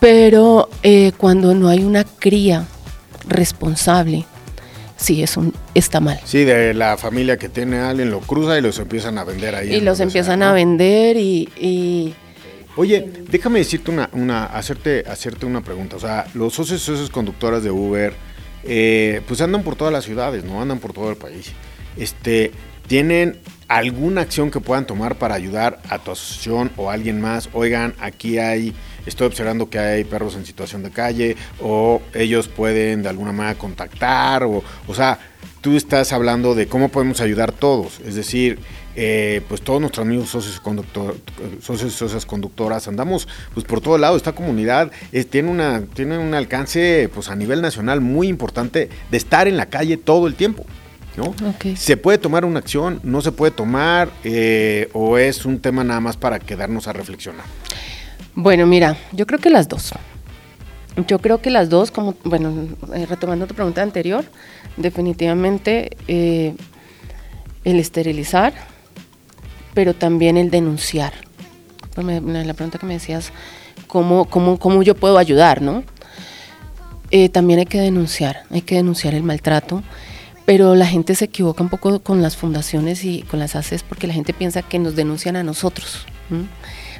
pero 0.00 0.68
eh, 0.82 1.12
cuando 1.16 1.54
no 1.54 1.68
hay 1.68 1.84
una 1.84 2.04
cría 2.04 2.66
responsable, 3.28 4.24
sí, 4.96 5.22
es 5.22 5.36
un, 5.36 5.54
está 5.74 6.00
mal. 6.00 6.20
Sí, 6.24 6.44
de 6.44 6.74
la 6.74 6.96
familia 6.96 7.36
que 7.36 7.48
tiene 7.48 7.78
a 7.78 7.90
alguien 7.90 8.10
lo 8.10 8.20
cruza 8.20 8.58
y 8.58 8.60
los 8.60 8.78
empiezan 8.78 9.18
a 9.18 9.24
vender 9.24 9.54
ahí. 9.54 9.74
Y 9.74 9.80
los 9.80 10.00
empiezan 10.00 10.42
a 10.42 10.52
vender 10.52 11.16
y, 11.16 12.14
Oye, 12.78 13.10
déjame 13.30 13.60
decirte 13.60 13.90
una, 13.90 14.10
una, 14.12 14.44
hacerte, 14.44 15.02
hacerte 15.08 15.46
una 15.46 15.62
pregunta. 15.62 15.96
O 15.96 16.00
sea, 16.00 16.26
los 16.34 16.52
socios, 16.52 16.82
socios 16.82 17.08
conductoras 17.08 17.62
de 17.62 17.70
Uber, 17.70 18.12
eh, 18.66 19.22
pues 19.26 19.40
andan 19.40 19.62
por 19.62 19.76
todas 19.76 19.92
las 19.92 20.04
ciudades, 20.04 20.44
¿no? 20.44 20.60
Andan 20.60 20.78
por 20.78 20.92
todo 20.92 21.10
el 21.10 21.16
país. 21.16 21.52
Este, 21.96 22.52
¿Tienen 22.86 23.38
alguna 23.68 24.20
acción 24.20 24.50
que 24.50 24.60
puedan 24.60 24.86
tomar 24.86 25.16
para 25.16 25.34
ayudar 25.34 25.80
a 25.88 25.98
tu 25.98 26.12
asociación 26.12 26.70
o 26.76 26.90
a 26.90 26.94
alguien 26.94 27.20
más? 27.20 27.48
Oigan, 27.52 27.94
aquí 27.98 28.38
hay, 28.38 28.72
estoy 29.06 29.26
observando 29.26 29.68
que 29.68 29.78
hay 29.78 30.04
perros 30.04 30.36
en 30.36 30.46
situación 30.46 30.84
de 30.84 30.90
calle, 30.90 31.36
o 31.60 32.00
ellos 32.14 32.46
pueden 32.48 33.02
de 33.02 33.08
alguna 33.08 33.32
manera 33.32 33.58
contactar, 33.58 34.44
o, 34.44 34.62
o 34.86 34.94
sea, 34.94 35.18
tú 35.60 35.76
estás 35.76 36.12
hablando 36.12 36.54
de 36.54 36.68
cómo 36.68 36.90
podemos 36.90 37.20
ayudar 37.20 37.50
todos, 37.50 38.00
es 38.06 38.14
decir, 38.14 38.60
eh, 38.98 39.42
pues 39.46 39.60
todos 39.60 39.78
nuestros 39.78 40.06
amigos 40.06 40.30
socios, 40.30 40.58
conductor, 40.58 41.14
socios 41.60 41.92
y 41.92 41.96
socias 41.96 42.24
conductoras, 42.24 42.88
andamos 42.88 43.28
pues 43.52 43.66
por 43.66 43.82
todo 43.82 43.98
lado. 43.98 44.16
Esta 44.16 44.32
comunidad 44.32 44.90
tiene, 45.30 45.50
una, 45.50 45.82
tiene 45.82 46.16
un 46.16 46.32
alcance 46.32 47.10
pues 47.12 47.28
a 47.28 47.36
nivel 47.36 47.60
nacional 47.60 48.00
muy 48.00 48.28
importante 48.28 48.88
de 49.10 49.16
estar 49.16 49.48
en 49.48 49.58
la 49.58 49.66
calle 49.66 49.98
todo 49.98 50.26
el 50.26 50.34
tiempo. 50.34 50.64
¿no? 51.16 51.34
¿Se 51.76 51.96
puede 51.96 52.18
tomar 52.18 52.44
una 52.46 52.58
acción? 52.58 53.00
¿No 53.02 53.20
se 53.20 53.32
puede 53.32 53.50
tomar? 53.50 54.10
Eh, 54.24 54.88
¿O 54.94 55.18
es 55.18 55.44
un 55.44 55.60
tema 55.60 55.84
nada 55.84 56.00
más 56.00 56.16
para 56.16 56.38
quedarnos 56.38 56.88
a 56.88 56.94
reflexionar? 56.94 57.44
Bueno, 58.34 58.66
mira, 58.66 58.96
yo 59.12 59.26
creo 59.26 59.38
que 59.38 59.50
las 59.50 59.68
dos. 59.68 59.92
Yo 61.06 61.18
creo 61.18 61.42
que 61.42 61.50
las 61.50 61.68
dos, 61.68 61.90
como, 61.90 62.14
bueno, 62.24 62.68
eh, 62.94 63.04
retomando 63.06 63.46
tu 63.46 63.54
pregunta 63.54 63.82
anterior, 63.82 64.24
definitivamente 64.78 65.90
el 66.06 66.56
esterilizar, 67.64 68.54
pero 69.76 69.92
también 69.92 70.38
el 70.38 70.50
denunciar. 70.50 71.12
Pues 71.94 72.06
la 72.06 72.54
pregunta 72.54 72.78
que 72.78 72.86
me 72.86 72.94
decías, 72.94 73.30
¿cómo, 73.86 74.24
cómo, 74.24 74.58
cómo 74.58 74.82
yo 74.82 74.94
puedo 74.94 75.18
ayudar? 75.18 75.60
¿no? 75.60 75.84
Eh, 77.10 77.28
también 77.28 77.58
hay 77.58 77.66
que 77.66 77.78
denunciar, 77.78 78.44
hay 78.50 78.62
que 78.62 78.76
denunciar 78.76 79.12
el 79.12 79.22
maltrato, 79.22 79.82
pero 80.46 80.74
la 80.74 80.86
gente 80.86 81.14
se 81.14 81.26
equivoca 81.26 81.62
un 81.62 81.68
poco 81.68 82.00
con 82.00 82.22
las 82.22 82.38
fundaciones 82.38 83.04
y 83.04 83.20
con 83.20 83.38
las 83.38 83.54
ACES 83.54 83.82
porque 83.82 84.06
la 84.06 84.14
gente 84.14 84.32
piensa 84.32 84.62
que 84.62 84.78
nos 84.78 84.96
denuncian 84.96 85.36
a 85.36 85.42
nosotros. 85.42 86.06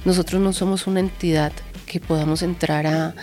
Nosotros 0.05 0.43
no 0.43 0.53
somos 0.53 0.87
una 0.87 1.01
entidad 1.01 1.53
que 1.87 1.99
podamos 1.99 2.43
entrar 2.43 2.87
a... 2.87 3.15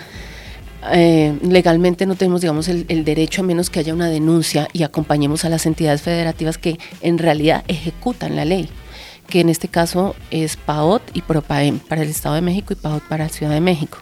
Eh, 0.93 1.37
legalmente 1.43 2.07
no 2.07 2.15
tenemos, 2.15 2.41
digamos, 2.41 2.67
el, 2.69 2.85
el, 2.89 3.05
derecho 3.05 3.41
a 3.41 3.45
menos 3.45 3.69
que 3.69 3.79
haya 3.79 3.93
una 3.93 4.09
denuncia 4.09 4.67
y 4.73 4.81
acompañemos 4.81 5.45
a 5.45 5.49
las 5.49 5.67
entidades 5.67 6.01
federativas 6.01 6.57
que 6.57 6.79
en 7.01 7.19
realidad 7.19 7.63
ejecutan 7.67 8.35
la 8.35 8.45
ley, 8.45 8.67
que 9.33 9.39
en 9.39 9.49
este 9.49 9.67
caso 9.67 10.15
es 10.29 10.57
PAOT 10.57 11.01
y 11.15 11.23
PROPAEM 11.23 11.79
para 11.79 12.03
el 12.03 12.09
Estado 12.09 12.35
de 12.35 12.41
México 12.41 12.71
y 12.73 12.75
PAOT 12.75 13.01
para 13.05 13.23
la 13.23 13.29
Ciudad 13.31 13.51
de 13.51 13.61
México. 13.61 13.97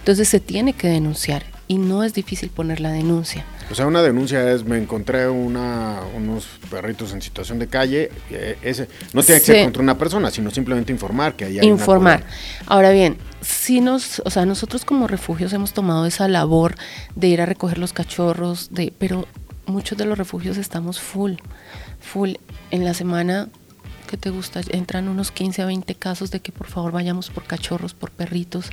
Entonces 0.00 0.28
se 0.28 0.40
tiene 0.40 0.72
que 0.72 0.88
denunciar 0.88 1.44
y 1.68 1.78
no 1.78 2.02
es 2.02 2.14
difícil 2.14 2.50
poner 2.50 2.80
la 2.80 2.90
denuncia. 2.90 3.44
O 3.70 3.76
sea, 3.76 3.86
una 3.86 4.02
denuncia 4.02 4.50
es, 4.50 4.64
me 4.64 4.76
encontré 4.76 5.28
una, 5.28 6.00
unos 6.16 6.48
perritos 6.68 7.12
en 7.12 7.22
situación 7.22 7.60
de 7.60 7.68
calle, 7.68 8.10
eh, 8.28 8.58
ese, 8.60 8.88
no 9.12 9.22
tiene 9.22 9.40
que 9.40 9.46
ser 9.46 9.62
contra 9.62 9.84
una 9.84 9.96
persona, 9.96 10.32
sino 10.32 10.50
simplemente 10.50 10.90
informar 10.90 11.36
que 11.36 11.44
hay 11.44 11.60
Informar. 11.60 12.24
Ahora 12.66 12.90
bien, 12.90 13.18
si 13.42 13.80
nos, 13.80 14.20
o 14.24 14.30
sea, 14.30 14.46
nosotros 14.46 14.84
como 14.84 15.06
refugios 15.06 15.52
hemos 15.52 15.74
tomado 15.74 16.06
esa 16.06 16.26
labor 16.26 16.74
de 17.14 17.28
ir 17.28 17.40
a 17.40 17.46
recoger 17.46 17.78
los 17.78 17.92
cachorros, 17.92 18.74
de, 18.74 18.92
pero 18.98 19.28
muchos 19.66 19.96
de 19.96 20.06
los 20.06 20.18
refugios 20.18 20.56
estamos 20.56 20.98
full, 20.98 21.34
full. 22.00 22.32
En 22.72 22.84
la 22.84 22.94
semana 22.94 23.48
que 24.06 24.16
te 24.16 24.30
gusta, 24.30 24.60
entran 24.70 25.08
unos 25.08 25.30
15 25.30 25.62
a 25.62 25.66
20 25.66 25.94
casos 25.96 26.30
de 26.30 26.40
que 26.40 26.52
por 26.52 26.68
favor 26.68 26.92
vayamos 26.92 27.30
por 27.30 27.44
cachorros, 27.44 27.94
por 27.94 28.10
perritos 28.10 28.70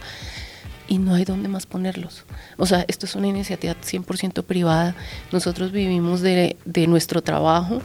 y 0.88 0.98
no 0.98 1.14
hay 1.16 1.26
dónde 1.26 1.48
más 1.48 1.66
ponerlos. 1.66 2.26
O 2.58 2.66
sea, 2.66 2.86
esto 2.88 3.06
es 3.06 3.16
una 3.16 3.28
iniciativa 3.28 3.76
100% 3.76 4.44
privada. 4.44 4.96
Nosotros 5.32 5.72
vivimos 5.72 6.22
de, 6.22 6.58
de, 6.66 6.88
nuestro 6.88 7.22
trabajo, 7.22 7.82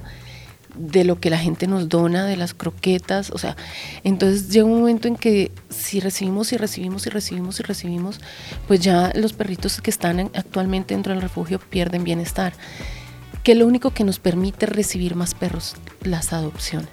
de 0.76 1.04
lo 1.04 1.20
que 1.20 1.30
la 1.30 1.38
gente 1.38 1.66
nos 1.66 1.88
dona, 1.88 2.26
de 2.26 2.36
las 2.36 2.54
croquetas. 2.54 3.30
O 3.30 3.38
sea, 3.38 3.56
entonces 4.04 4.50
llega 4.50 4.66
un 4.66 4.80
momento 4.80 5.08
en 5.08 5.16
que 5.16 5.52
si 5.70 6.00
recibimos 6.00 6.52
y 6.52 6.56
recibimos 6.56 7.06
y 7.06 7.10
recibimos 7.10 7.60
y 7.60 7.62
recibimos, 7.62 8.20
pues 8.66 8.80
ya 8.80 9.12
los 9.14 9.32
perritos 9.32 9.80
que 9.80 9.90
están 9.90 10.30
actualmente 10.34 10.94
dentro 10.94 11.12
del 11.12 11.22
refugio 11.22 11.58
pierden 11.58 12.04
bienestar. 12.04 12.52
Que 13.42 13.54
lo 13.54 13.66
único 13.66 13.92
que 13.92 14.04
nos 14.04 14.18
permite 14.18 14.66
recibir 14.66 15.14
más 15.14 15.34
perros, 15.34 15.76
las 16.02 16.32
adopciones. 16.32 16.88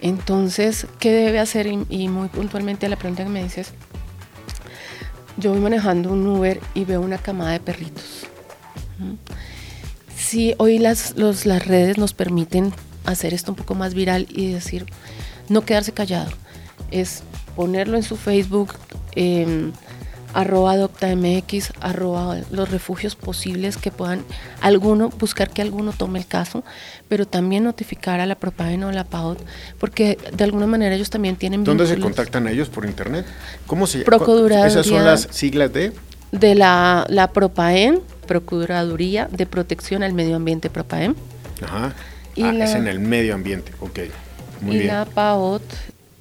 Entonces, 0.00 0.86
¿qué 0.98 1.12
debe 1.12 1.40
hacer? 1.40 1.66
Y, 1.66 2.08
muy 2.08 2.28
puntualmente 2.28 2.86
a 2.86 2.88
la 2.88 2.96
pregunta 2.96 3.24
que 3.24 3.30
me 3.30 3.42
dices, 3.42 3.72
yo 5.36 5.50
voy 5.50 5.60
manejando 5.60 6.12
un 6.12 6.26
Uber 6.26 6.60
y 6.74 6.84
veo 6.84 7.00
una 7.00 7.18
camada 7.18 7.52
de 7.52 7.60
perritos. 7.60 8.26
Si 10.16 10.54
hoy 10.58 10.78
las, 10.78 11.16
las 11.16 11.66
redes 11.66 11.98
nos 11.98 12.12
permiten 12.12 12.72
hacer 13.04 13.34
esto 13.34 13.52
un 13.52 13.56
poco 13.56 13.74
más 13.74 13.94
viral 13.94 14.26
y 14.30 14.52
decir, 14.52 14.86
no 15.48 15.64
quedarse 15.64 15.92
callado, 15.92 16.30
es 16.90 17.22
ponerlo 17.56 17.96
en 17.96 18.02
su 18.02 18.16
Facebook, 18.16 18.74
eh, 19.14 19.72
arroba 20.34 20.72
adoptamx, 20.72 21.72
arroba 21.80 22.38
los 22.50 22.70
refugios 22.70 23.16
posibles 23.16 23.76
que 23.76 23.90
puedan 23.90 24.22
alguno, 24.60 25.08
buscar 25.10 25.50
que 25.50 25.62
alguno 25.62 25.92
tome 25.92 26.18
el 26.18 26.26
caso, 26.26 26.64
pero 27.08 27.26
también 27.26 27.64
notificar 27.64 28.20
a 28.20 28.26
la 28.26 28.34
Propaen 28.34 28.84
o 28.84 28.92
la 28.92 29.04
PAOT, 29.04 29.40
porque 29.78 30.18
de 30.32 30.44
alguna 30.44 30.66
manera 30.66 30.94
ellos 30.94 31.10
también 31.10 31.36
tienen 31.36 31.64
¿Dónde 31.64 31.86
se 31.86 31.98
contactan 31.98 32.48
ellos? 32.48 32.68
¿Por 32.68 32.84
internet? 32.84 33.26
¿Cómo 33.66 33.86
se 33.86 34.04
llama? 34.04 34.66
¿Esas 34.66 34.86
son 34.86 35.04
las 35.04 35.28
siglas 35.30 35.72
de? 35.72 35.92
De 36.32 36.54
la, 36.54 37.06
la 37.08 37.32
Propaen, 37.32 38.00
Procuraduría 38.26 39.28
de 39.32 39.46
Protección 39.46 40.02
al 40.02 40.12
Medio 40.12 40.36
Ambiente 40.36 40.68
Propaen. 40.68 41.16
Ajá. 41.62 41.94
Y 42.34 42.42
ah, 42.42 42.64
es 42.64 42.74
en 42.74 42.86
el 42.86 43.00
medio 43.00 43.34
ambiente, 43.34 43.72
ok. 43.80 44.00
Muy 44.60 44.76
y 44.76 44.82
la 44.84 45.06
PAOT 45.06 45.62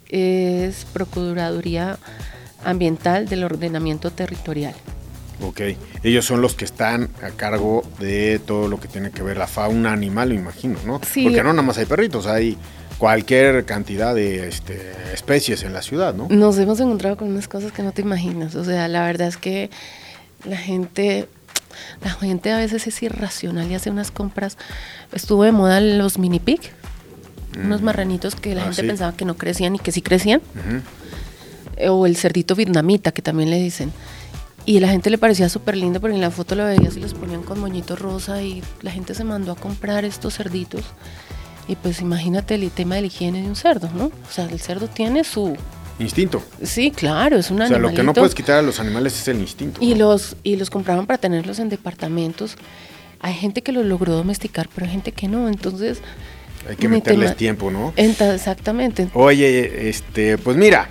es 0.09 0.85
Procuraduría 0.93 1.99
ambiental 2.63 3.27
del 3.27 3.43
ordenamiento 3.43 4.11
territorial. 4.11 4.73
Ok, 5.41 5.61
ellos 6.03 6.25
son 6.25 6.41
los 6.41 6.55
que 6.55 6.65
están 6.65 7.09
a 7.21 7.29
cargo 7.29 7.83
de 7.99 8.39
todo 8.39 8.67
lo 8.67 8.79
que 8.79 8.87
tiene 8.87 9.11
que 9.11 9.21
ver 9.21 9.37
la 9.37 9.47
fauna 9.47 9.93
animal, 9.93 10.29
me 10.29 10.35
imagino, 10.35 10.79
¿no? 10.85 10.99
Sí. 11.07 11.23
Porque 11.23 11.43
no 11.43 11.53
nada 11.53 11.61
más 11.61 11.77
hay 11.77 11.85
perritos, 11.85 12.25
hay 12.25 12.57
cualquier 12.97 13.63
cantidad 13.65 14.15
de 14.15 14.47
este, 14.47 14.93
especies 15.13 15.61
en 15.61 15.73
la 15.73 15.83
ciudad, 15.83 16.15
¿no? 16.15 16.27
Nos 16.29 16.57
hemos 16.57 16.79
encontrado 16.79 17.17
con 17.17 17.29
unas 17.29 17.47
cosas 17.47 17.71
que 17.71 17.83
no 17.83 17.91
te 17.91 18.01
imaginas, 18.01 18.55
o 18.55 18.63
sea, 18.63 18.87
la 18.87 19.05
verdad 19.05 19.27
es 19.27 19.37
que 19.37 19.69
la 20.43 20.57
gente, 20.57 21.27
la 22.03 22.11
gente 22.11 22.51
a 22.51 22.57
veces 22.57 22.87
es 22.87 23.03
irracional 23.03 23.69
y 23.69 23.75
hace 23.75 23.91
unas 23.91 24.09
compras. 24.09 24.57
Estuvo 25.11 25.43
de 25.43 25.51
moda 25.51 25.79
los 25.81 26.17
mini 26.17 26.39
pig, 26.39 26.61
unos 27.63 27.81
mm. 27.81 27.85
marranitos 27.85 28.35
que 28.35 28.55
la 28.55 28.63
ah, 28.63 28.65
gente 28.65 28.83
pensaba 28.83 29.15
que 29.15 29.25
no 29.25 29.37
crecían 29.37 29.75
y 29.75 29.79
que 29.79 29.91
sí 29.91 30.01
crecían 30.01 30.41
o 31.87 32.05
el 32.05 32.15
cerdito 32.17 32.55
vietnamita 32.55 33.11
que 33.11 33.21
también 33.21 33.49
le 33.49 33.61
dicen. 33.61 33.91
Y 34.65 34.81
la 34.81 34.89
gente 34.89 35.09
le 35.09 35.17
parecía 35.17 35.47
súper 35.47 35.77
lindo 35.77 36.01
porque 36.01 36.15
en 36.15 36.21
la 36.21 36.29
foto 36.29 36.53
lo 36.53 36.65
veías 36.65 36.97
y 36.97 36.99
los 36.99 37.13
ponían 37.13 37.41
con 37.41 37.59
moñito 37.59 37.95
rosa 37.95 38.43
y 38.43 38.61
la 38.81 38.91
gente 38.91 39.15
se 39.15 39.23
mandó 39.23 39.53
a 39.53 39.55
comprar 39.55 40.03
estos 40.03 40.35
cerditos. 40.35 40.83
Y 41.69 41.75
pues 41.75 42.01
imagínate 42.01 42.55
el 42.55 42.69
tema 42.71 42.95
de 42.95 43.01
la 43.01 43.07
higiene 43.07 43.41
de 43.41 43.47
un 43.47 43.55
cerdo, 43.55 43.89
¿no? 43.93 44.05
O 44.05 44.31
sea, 44.31 44.45
el 44.45 44.59
cerdo 44.59 44.87
tiene 44.87 45.23
su... 45.23 45.55
Instinto. 45.99 46.43
Sí, 46.61 46.91
claro, 46.91 47.37
es 47.37 47.49
un 47.49 47.61
animal. 47.61 47.85
O 47.85 47.87
sea, 47.87 47.91
lo 47.91 47.95
que 47.95 48.03
no 48.03 48.13
puedes 48.13 48.35
quitar 48.35 48.59
a 48.59 48.61
los 48.61 48.79
animales 48.79 49.19
es 49.19 49.27
el 49.29 49.39
instinto. 49.39 49.79
Y, 49.81 49.95
los, 49.95 50.35
y 50.43 50.57
los 50.57 50.69
compraban 50.69 51.07
para 51.07 51.17
tenerlos 51.17 51.59
en 51.59 51.69
departamentos. 51.69 52.55
Hay 53.19 53.33
gente 53.33 53.63
que 53.63 53.71
los 53.71 53.85
logró 53.85 54.13
domesticar, 54.15 54.69
pero 54.73 54.85
hay 54.85 54.91
gente 54.91 55.11
que 55.11 55.27
no. 55.27 55.47
Entonces... 55.47 56.01
Hay 56.69 56.75
que 56.75 56.89
meterles 56.89 57.37
tiempo, 57.37 57.71
¿no? 57.71 57.93
Exactamente. 57.95 59.07
Oye, 59.13 59.89
este, 59.89 60.37
pues 60.37 60.57
mira, 60.57 60.89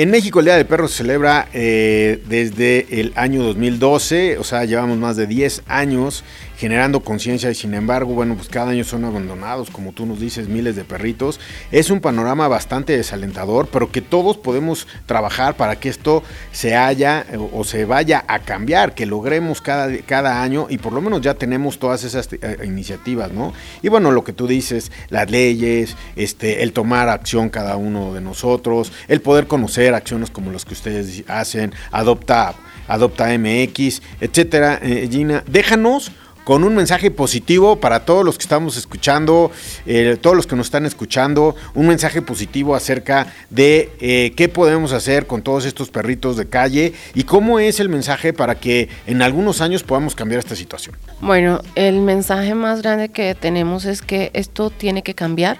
en 0.00 0.10
México 0.10 0.38
el 0.38 0.46
Día 0.46 0.56
del 0.56 0.64
Perro 0.64 0.88
se 0.88 0.96
celebra 0.96 1.50
eh, 1.52 2.22
desde 2.26 2.86
el 3.02 3.12
año 3.16 3.42
2012, 3.42 4.38
o 4.38 4.44
sea, 4.44 4.64
llevamos 4.64 4.96
más 4.96 5.18
de 5.18 5.26
10 5.26 5.64
años 5.66 6.24
generando 6.60 7.00
conciencia 7.00 7.50
y 7.50 7.54
sin 7.54 7.72
embargo, 7.72 8.12
bueno, 8.12 8.34
pues 8.34 8.50
cada 8.50 8.72
año 8.72 8.84
son 8.84 9.06
abandonados, 9.06 9.70
como 9.70 9.92
tú 9.92 10.04
nos 10.04 10.20
dices, 10.20 10.46
miles 10.46 10.76
de 10.76 10.84
perritos. 10.84 11.40
Es 11.72 11.88
un 11.88 12.02
panorama 12.02 12.48
bastante 12.48 12.94
desalentador, 12.94 13.68
pero 13.68 13.90
que 13.90 14.02
todos 14.02 14.36
podemos 14.36 14.86
trabajar 15.06 15.56
para 15.56 15.80
que 15.80 15.88
esto 15.88 16.22
se 16.52 16.76
haya 16.76 17.24
o, 17.54 17.64
se 17.64 17.86
vaya 17.86 18.26
a 18.28 18.40
cambiar, 18.40 18.94
que 18.94 19.06
logremos 19.06 19.62
cada, 19.62 19.90
cada 20.02 20.42
año 20.42 20.66
y 20.68 20.76
por 20.76 20.92
lo 20.92 21.00
menos 21.00 21.22
ya 21.22 21.32
tenemos 21.32 21.78
todas 21.78 22.04
esas 22.04 22.28
eh, 22.30 22.58
iniciativas, 22.62 23.32
¿no? 23.32 23.54
Y 23.80 23.88
bueno, 23.88 24.10
lo 24.10 24.22
que 24.22 24.34
tú 24.34 24.46
dices, 24.46 24.92
las 25.08 25.30
leyes, 25.30 25.96
este, 26.14 26.62
el 26.62 26.74
tomar 26.74 27.08
acción 27.08 27.48
cada 27.48 27.78
uno 27.78 28.12
de 28.12 28.20
nosotros, 28.20 28.92
el 29.08 29.22
poder 29.22 29.46
conocer 29.46 29.94
acciones 29.94 30.30
como 30.30 30.52
las 30.52 30.66
que 30.66 30.74
ustedes 30.74 31.24
hacen, 31.26 31.72
adopta, 31.90 32.54
adopta 32.86 33.28
MX, 33.38 34.02
etcétera. 34.20 34.78
Eh, 34.82 35.08
Gina, 35.10 35.42
déjanos 35.46 36.12
con 36.44 36.64
un 36.64 36.74
mensaje 36.74 37.10
positivo 37.10 37.76
para 37.76 38.04
todos 38.04 38.24
los 38.24 38.38
que 38.38 38.42
estamos 38.42 38.76
escuchando, 38.76 39.50
eh, 39.86 40.16
todos 40.20 40.36
los 40.36 40.46
que 40.46 40.56
nos 40.56 40.66
están 40.66 40.86
escuchando, 40.86 41.54
un 41.74 41.86
mensaje 41.86 42.22
positivo 42.22 42.74
acerca 42.74 43.26
de 43.50 43.92
eh, 44.00 44.32
qué 44.36 44.48
podemos 44.48 44.92
hacer 44.92 45.26
con 45.26 45.42
todos 45.42 45.64
estos 45.64 45.90
perritos 45.90 46.36
de 46.36 46.48
calle 46.48 46.92
y 47.14 47.24
cómo 47.24 47.58
es 47.58 47.80
el 47.80 47.88
mensaje 47.88 48.32
para 48.32 48.54
que 48.54 48.88
en 49.06 49.22
algunos 49.22 49.60
años 49.60 49.82
podamos 49.82 50.14
cambiar 50.14 50.40
esta 50.40 50.56
situación. 50.56 50.96
Bueno, 51.20 51.60
el 51.74 52.00
mensaje 52.00 52.54
más 52.54 52.82
grande 52.82 53.10
que 53.10 53.34
tenemos 53.34 53.84
es 53.84 54.02
que 54.02 54.30
esto 54.34 54.70
tiene 54.70 55.02
que 55.02 55.14
cambiar, 55.14 55.58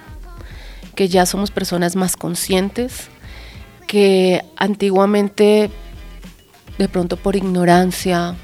que 0.95 1.09
ya 1.09 1.27
somos 1.27 1.51
personas 1.51 1.97
más 1.97 2.17
conscientes, 2.17 3.09
que 3.87 4.43
antiguamente 4.57 5.71
de 6.79 6.89
pronto 6.89 7.17
por 7.17 7.37
ignorancia, 7.37 8.37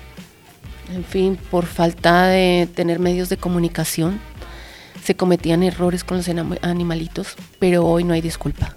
en 0.95 1.05
fin, 1.05 1.39
por 1.51 1.67
falta 1.67 2.27
de 2.27 2.69
tener 2.75 2.99
medios 2.99 3.29
de 3.29 3.37
comunicación, 3.37 4.21
se 5.03 5.15
cometían 5.15 5.63
errores 5.63 6.05
con 6.05 6.17
los 6.17 6.29
animalitos, 6.63 7.37
pero 7.59 7.87
hoy 7.87 8.05
no 8.05 8.15
hay 8.15 8.21
disculpa. 8.21 8.77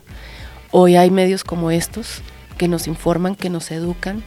Hoy 0.71 0.95
hay 0.95 1.09
medios 1.09 1.43
como 1.43 1.71
estos 1.71 2.21
que 2.57 2.67
nos 2.67 2.87
informan, 2.87 3.35
que 3.35 3.49
nos 3.49 3.71
educan 3.71 4.23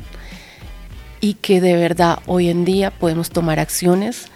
y 1.20 1.34
que 1.34 1.60
de 1.60 1.76
verdad 1.76 2.18
hoy 2.26 2.48
en 2.48 2.64
día 2.64 2.90
podemos 2.90 3.30
tomar 3.30 3.60
acciones, 3.60 4.26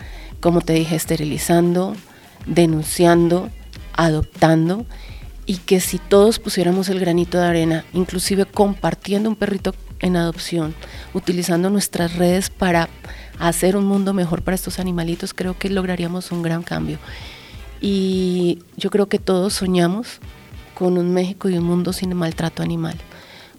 como 0.40 0.60
te 0.60 0.74
dije, 0.74 0.94
esterilizando, 0.94 1.96
denunciando, 2.46 3.50
adoptando 3.94 4.86
y 5.46 5.56
que 5.56 5.80
si 5.80 5.98
todos 5.98 6.38
pusiéramos 6.38 6.88
el 6.88 7.00
granito 7.00 7.38
de 7.38 7.46
arena, 7.46 7.84
inclusive 7.92 8.44
compartiendo 8.44 9.28
un 9.28 9.36
perrito 9.36 9.74
en 10.00 10.16
adopción, 10.16 10.74
utilizando 11.14 11.70
nuestras 11.70 12.14
redes 12.16 12.50
para 12.50 12.88
hacer 13.38 13.76
un 13.76 13.86
mundo 13.86 14.12
mejor 14.14 14.42
para 14.42 14.54
estos 14.54 14.78
animalitos, 14.78 15.34
creo 15.34 15.58
que 15.58 15.70
lograríamos 15.70 16.32
un 16.32 16.42
gran 16.42 16.62
cambio. 16.62 16.98
Y 17.80 18.60
yo 18.76 18.90
creo 18.90 19.08
que 19.08 19.18
todos 19.18 19.52
soñamos 19.52 20.20
con 20.74 20.98
un 20.98 21.12
México 21.12 21.48
y 21.48 21.56
un 21.56 21.64
mundo 21.64 21.92
sin 21.92 22.14
maltrato 22.14 22.62
animal, 22.62 22.96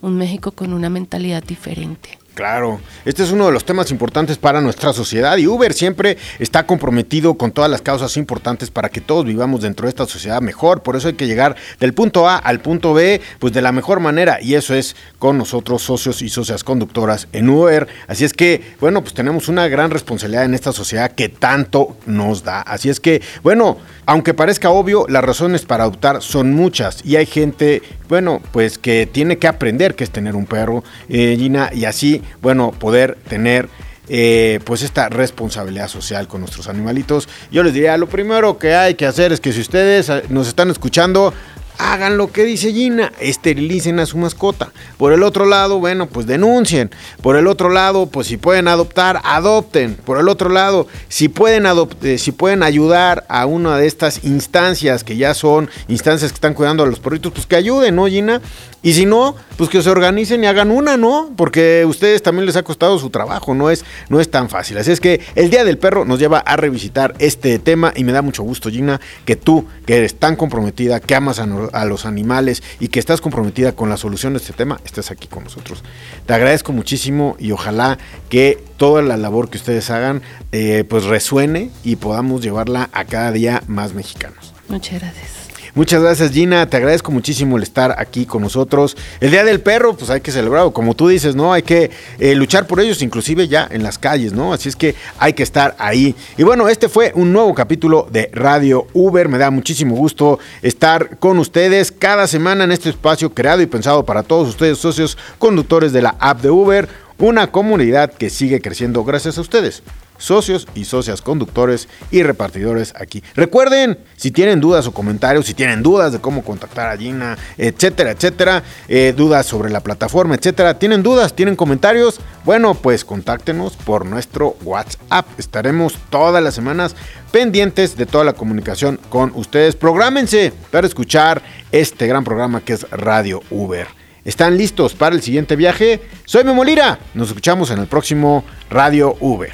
un 0.01 0.17
México 0.17 0.51
con 0.51 0.73
una 0.73 0.89
mentalidad 0.89 1.43
diferente. 1.43 2.19
Claro, 2.37 2.79
este 3.03 3.23
es 3.23 3.31
uno 3.31 3.47
de 3.47 3.51
los 3.51 3.65
temas 3.65 3.89
importantes 3.89 4.37
para 4.37 4.61
nuestra 4.61 4.93
sociedad 4.93 5.37
y 5.37 5.47
Uber 5.47 5.73
siempre 5.73 6.19
está 6.37 6.67
comprometido 6.67 7.33
con 7.33 7.51
todas 7.51 7.71
las 7.71 7.81
causas 7.81 8.15
importantes 8.15 8.69
para 8.69 8.89
que 8.89 9.01
todos 9.01 9.25
vivamos 9.25 9.61
dentro 9.63 9.87
de 9.87 9.89
esta 9.89 10.05
sociedad 10.05 10.39
mejor. 10.39 10.83
Por 10.83 10.95
eso 10.95 11.07
hay 11.07 11.15
que 11.15 11.25
llegar 11.25 11.55
del 11.79 11.95
punto 11.95 12.29
A 12.29 12.37
al 12.37 12.59
punto 12.59 12.93
B, 12.93 13.21
pues 13.39 13.53
de 13.53 13.63
la 13.63 13.71
mejor 13.71 14.01
manera 14.01 14.37
y 14.39 14.53
eso 14.53 14.75
es 14.75 14.95
con 15.17 15.39
nosotros 15.39 15.81
socios 15.81 16.21
y 16.21 16.29
socias 16.29 16.63
conductoras 16.63 17.27
en 17.33 17.49
Uber. 17.49 17.87
Así 18.07 18.23
es 18.23 18.33
que, 18.33 18.75
bueno, 18.79 19.01
pues 19.01 19.15
tenemos 19.15 19.47
una 19.47 19.67
gran 19.67 19.89
responsabilidad 19.89 20.45
en 20.45 20.53
esta 20.53 20.73
sociedad 20.73 21.13
que 21.13 21.29
tanto 21.29 21.97
nos 22.05 22.43
da. 22.43 22.61
Así 22.61 22.89
es 22.89 22.99
que, 22.99 23.23
bueno, 23.41 23.79
aunque 24.05 24.35
parezca 24.35 24.69
obvio, 24.69 25.07
las 25.09 25.23
razones 25.23 25.65
para 25.65 25.85
adoptar 25.85 26.21
son 26.21 26.53
muchas 26.53 27.03
y 27.03 27.15
hay 27.15 27.25
gente, 27.25 27.81
bueno, 28.07 28.41
pues 28.51 28.77
que 28.77 29.05
tiene 29.05 29.37
que 29.37 29.47
aprender 29.47 29.95
que 29.95 30.03
es 30.03 30.11
tener 30.11 30.35
un 30.35 30.45
perro, 30.45 30.83
eh, 31.09 31.35
Gina, 31.37 31.69
y 31.73 31.85
así 31.85 32.21
bueno, 32.41 32.71
poder 32.71 33.17
tener 33.27 33.69
eh, 34.09 34.61
pues 34.63 34.83
esta 34.83 35.09
responsabilidad 35.09 35.89
social 35.89 36.29
con 36.29 36.39
nuestros 36.39 36.69
animalitos. 36.69 37.27
Yo 37.51 37.61
les 37.63 37.73
diría, 37.73 37.97
lo 37.97 38.07
primero 38.07 38.57
que 38.57 38.73
hay 38.73 38.95
que 38.95 39.05
hacer 39.05 39.33
es 39.33 39.41
que 39.41 39.51
si 39.51 39.59
ustedes 39.59 40.07
eh, 40.07 40.23
nos 40.29 40.47
están 40.47 40.69
escuchando, 40.69 41.33
hagan 41.77 42.17
lo 42.17 42.31
que 42.31 42.43
dice 42.43 42.73
Gina, 42.73 43.11
esterilicen 43.19 43.99
a 43.99 44.05
su 44.05 44.17
mascota. 44.17 44.71
Por 44.97 45.13
el 45.13 45.23
otro 45.23 45.45
lado, 45.45 45.79
bueno, 45.79 46.07
pues 46.07 46.27
denuncien. 46.27 46.91
Por 47.21 47.35
el 47.35 47.47
otro 47.47 47.69
lado, 47.69 48.07
pues 48.07 48.27
si 48.27 48.37
pueden 48.37 48.67
adoptar, 48.67 49.21
adopten. 49.23 49.95
Por 49.95 50.19
el 50.19 50.29
otro 50.29 50.49
lado, 50.49 50.87
si 51.09 51.29
pueden, 51.29 51.65
eh, 52.03 52.17
si 52.17 52.31
pueden 52.31 52.63
ayudar 52.63 53.25
a 53.29 53.45
una 53.45 53.77
de 53.77 53.87
estas 53.87 54.23
instancias 54.23 55.03
que 55.03 55.17
ya 55.17 55.33
son 55.33 55.69
instancias 55.87 56.31
que 56.31 56.35
están 56.35 56.53
cuidando 56.53 56.83
a 56.83 56.87
los 56.87 56.99
perritos, 56.99 57.31
pues 57.33 57.45
que 57.45 57.55
ayuden, 57.55 57.95
¿no, 57.95 58.07
Gina? 58.07 58.41
Y 58.87 58.93
si 58.93 59.05
no, 59.05 59.35
pues 59.57 59.69
que 59.69 59.81
se 59.81 59.89
organicen 59.89 60.45
y 60.45 60.47
hagan 60.47 60.71
una, 60.71 60.95
¿no? 60.95 61.33
Porque 61.35 61.81
a 61.83 61.87
ustedes 61.87 62.23
también 62.23 62.45
les 62.45 62.55
ha 62.55 62.63
costado 62.63 62.97
su 62.99 63.09
trabajo, 63.09 63.53
no 63.53 63.69
es, 63.69 63.83
no 64.07 64.21
es 64.21 64.31
tan 64.31 64.47
fácil. 64.47 64.77
Así 64.77 64.93
es 64.93 65.01
que 65.01 65.19
el 65.35 65.49
Día 65.49 65.65
del 65.65 65.77
Perro 65.77 66.05
nos 66.05 66.19
lleva 66.19 66.39
a 66.39 66.55
revisitar 66.55 67.13
este 67.19 67.59
tema 67.59 67.91
y 67.97 68.05
me 68.05 68.13
da 68.13 68.21
mucho 68.21 68.43
gusto, 68.43 68.69
Gina, 68.69 69.01
que 69.25 69.35
tú, 69.35 69.67
que 69.85 69.97
eres 69.97 70.15
tan 70.15 70.37
comprometida, 70.37 71.01
que 71.01 71.15
amas 71.15 71.39
a, 71.39 71.83
los 71.83 72.05
animales 72.05 72.63
y 72.79 72.87
que 72.87 72.99
estás 72.99 73.19
comprometida 73.19 73.73
con 73.73 73.89
la 73.89 73.97
solución 73.97 74.31
de 74.31 74.39
este 74.39 74.53
tema, 74.53 74.79
estés 74.85 75.11
aquí 75.11 75.27
con 75.27 75.43
nosotros. 75.43 75.83
Te 76.25 76.33
agradezco 76.33 76.71
muchísimo 76.71 77.35
y 77.39 77.51
ojalá 77.51 77.97
que 78.29 78.63
toda 78.77 79.01
la 79.01 79.17
labor 79.17 79.49
que 79.49 79.57
ustedes 79.57 79.89
hagan 79.89 80.21
eh, 80.53 80.85
pues 80.87 81.03
resuene 81.03 81.71
y 81.83 81.97
podamos 81.97 82.41
llevarla 82.41 82.89
a 82.93 83.03
cada 83.03 83.33
día 83.33 83.61
más 83.67 83.93
mexicanos. 83.93 84.53
Muchas 84.69 85.01
gracias. 85.01 85.46
Muchas 85.77 86.01
gracias 86.01 86.31
Gina, 86.31 86.67
te 86.67 86.75
agradezco 86.77 87.11
muchísimo 87.11 87.55
el 87.55 87.61
estar 87.61 87.97
aquí 87.99 88.25
con 88.25 88.41
nosotros. 88.41 88.97
El 89.19 89.29
Día 89.29 89.43
del 89.43 89.61
Perro, 89.61 89.95
pues 89.95 90.09
hay 90.09 90.21
que 90.21 90.31
celebrarlo, 90.31 90.73
como 90.73 90.95
tú 90.95 91.07
dices, 91.07 91.35
¿no? 91.35 91.53
Hay 91.53 91.61
que 91.61 91.91
eh, 92.17 92.33
luchar 92.33 92.65
por 92.65 92.79
ellos, 92.79 93.03
inclusive 93.03 93.47
ya 93.47 93.67
en 93.69 93.83
las 93.83 93.99
calles, 93.99 94.33
¿no? 94.33 94.53
Así 94.53 94.69
es 94.69 94.75
que 94.75 94.95
hay 95.19 95.33
que 95.33 95.43
estar 95.43 95.75
ahí. 95.77 96.15
Y 96.35 96.41
bueno, 96.41 96.67
este 96.67 96.89
fue 96.89 97.11
un 97.13 97.31
nuevo 97.31 97.53
capítulo 97.53 98.07
de 98.11 98.31
Radio 98.33 98.87
Uber. 98.93 99.29
Me 99.29 99.37
da 99.37 99.51
muchísimo 99.51 99.95
gusto 99.95 100.39
estar 100.63 101.19
con 101.19 101.37
ustedes 101.37 101.91
cada 101.91 102.25
semana 102.25 102.63
en 102.63 102.71
este 102.71 102.89
espacio 102.89 103.35
creado 103.35 103.61
y 103.61 103.67
pensado 103.67 104.03
para 104.03 104.23
todos 104.23 104.49
ustedes, 104.49 104.79
socios 104.79 105.15
conductores 105.37 105.93
de 105.93 106.01
la 106.01 106.15
app 106.19 106.41
de 106.41 106.49
Uber, 106.49 106.89
una 107.19 107.51
comunidad 107.51 108.11
que 108.11 108.31
sigue 108.31 108.61
creciendo 108.61 109.03
gracias 109.03 109.37
a 109.37 109.41
ustedes 109.41 109.83
socios 110.17 110.67
y 110.75 110.85
socias 110.85 111.21
conductores 111.21 111.87
y 112.11 112.23
repartidores 112.23 112.93
aquí. 112.95 113.23
Recuerden, 113.35 113.99
si 114.15 114.31
tienen 114.31 114.59
dudas 114.59 114.87
o 114.87 114.93
comentarios, 114.93 115.45
si 115.45 115.53
tienen 115.53 115.83
dudas 115.83 116.11
de 116.11 116.19
cómo 116.19 116.43
contactar 116.43 116.89
a 116.89 116.97
Gina, 116.97 117.37
etcétera, 117.57 118.11
etcétera, 118.11 118.63
eh, 118.87 119.13
dudas 119.15 119.45
sobre 119.45 119.69
la 119.69 119.81
plataforma, 119.81 120.35
etcétera, 120.35 120.79
tienen 120.79 121.03
dudas, 121.03 121.35
tienen 121.35 121.55
comentarios, 121.55 122.19
bueno, 122.45 122.73
pues 122.75 123.05
contáctenos 123.05 123.75
por 123.75 124.05
nuestro 124.05 124.55
WhatsApp. 124.63 125.27
Estaremos 125.37 125.97
todas 126.09 126.43
las 126.43 126.55
semanas 126.55 126.95
pendientes 127.31 127.97
de 127.97 128.05
toda 128.05 128.23
la 128.23 128.33
comunicación 128.33 128.99
con 129.09 129.31
ustedes. 129.35 129.75
Prográmense 129.75 130.53
para 130.71 130.87
escuchar 130.87 131.41
este 131.71 132.07
gran 132.07 132.23
programa 132.23 132.61
que 132.61 132.73
es 132.73 132.89
Radio 132.89 133.41
Uber. 133.49 133.87
¿Están 134.27 134.57
listos 134.57 134.93
para 134.93 135.15
el 135.15 135.21
siguiente 135.21 135.55
viaje? 135.55 136.01
Soy 136.25 136.43
Memolira. 136.43 136.99
Nos 137.13 137.29
escuchamos 137.29 137.71
en 137.71 137.79
el 137.79 137.87
próximo 137.87 138.43
Radio 138.69 139.15
Uber. 139.21 139.53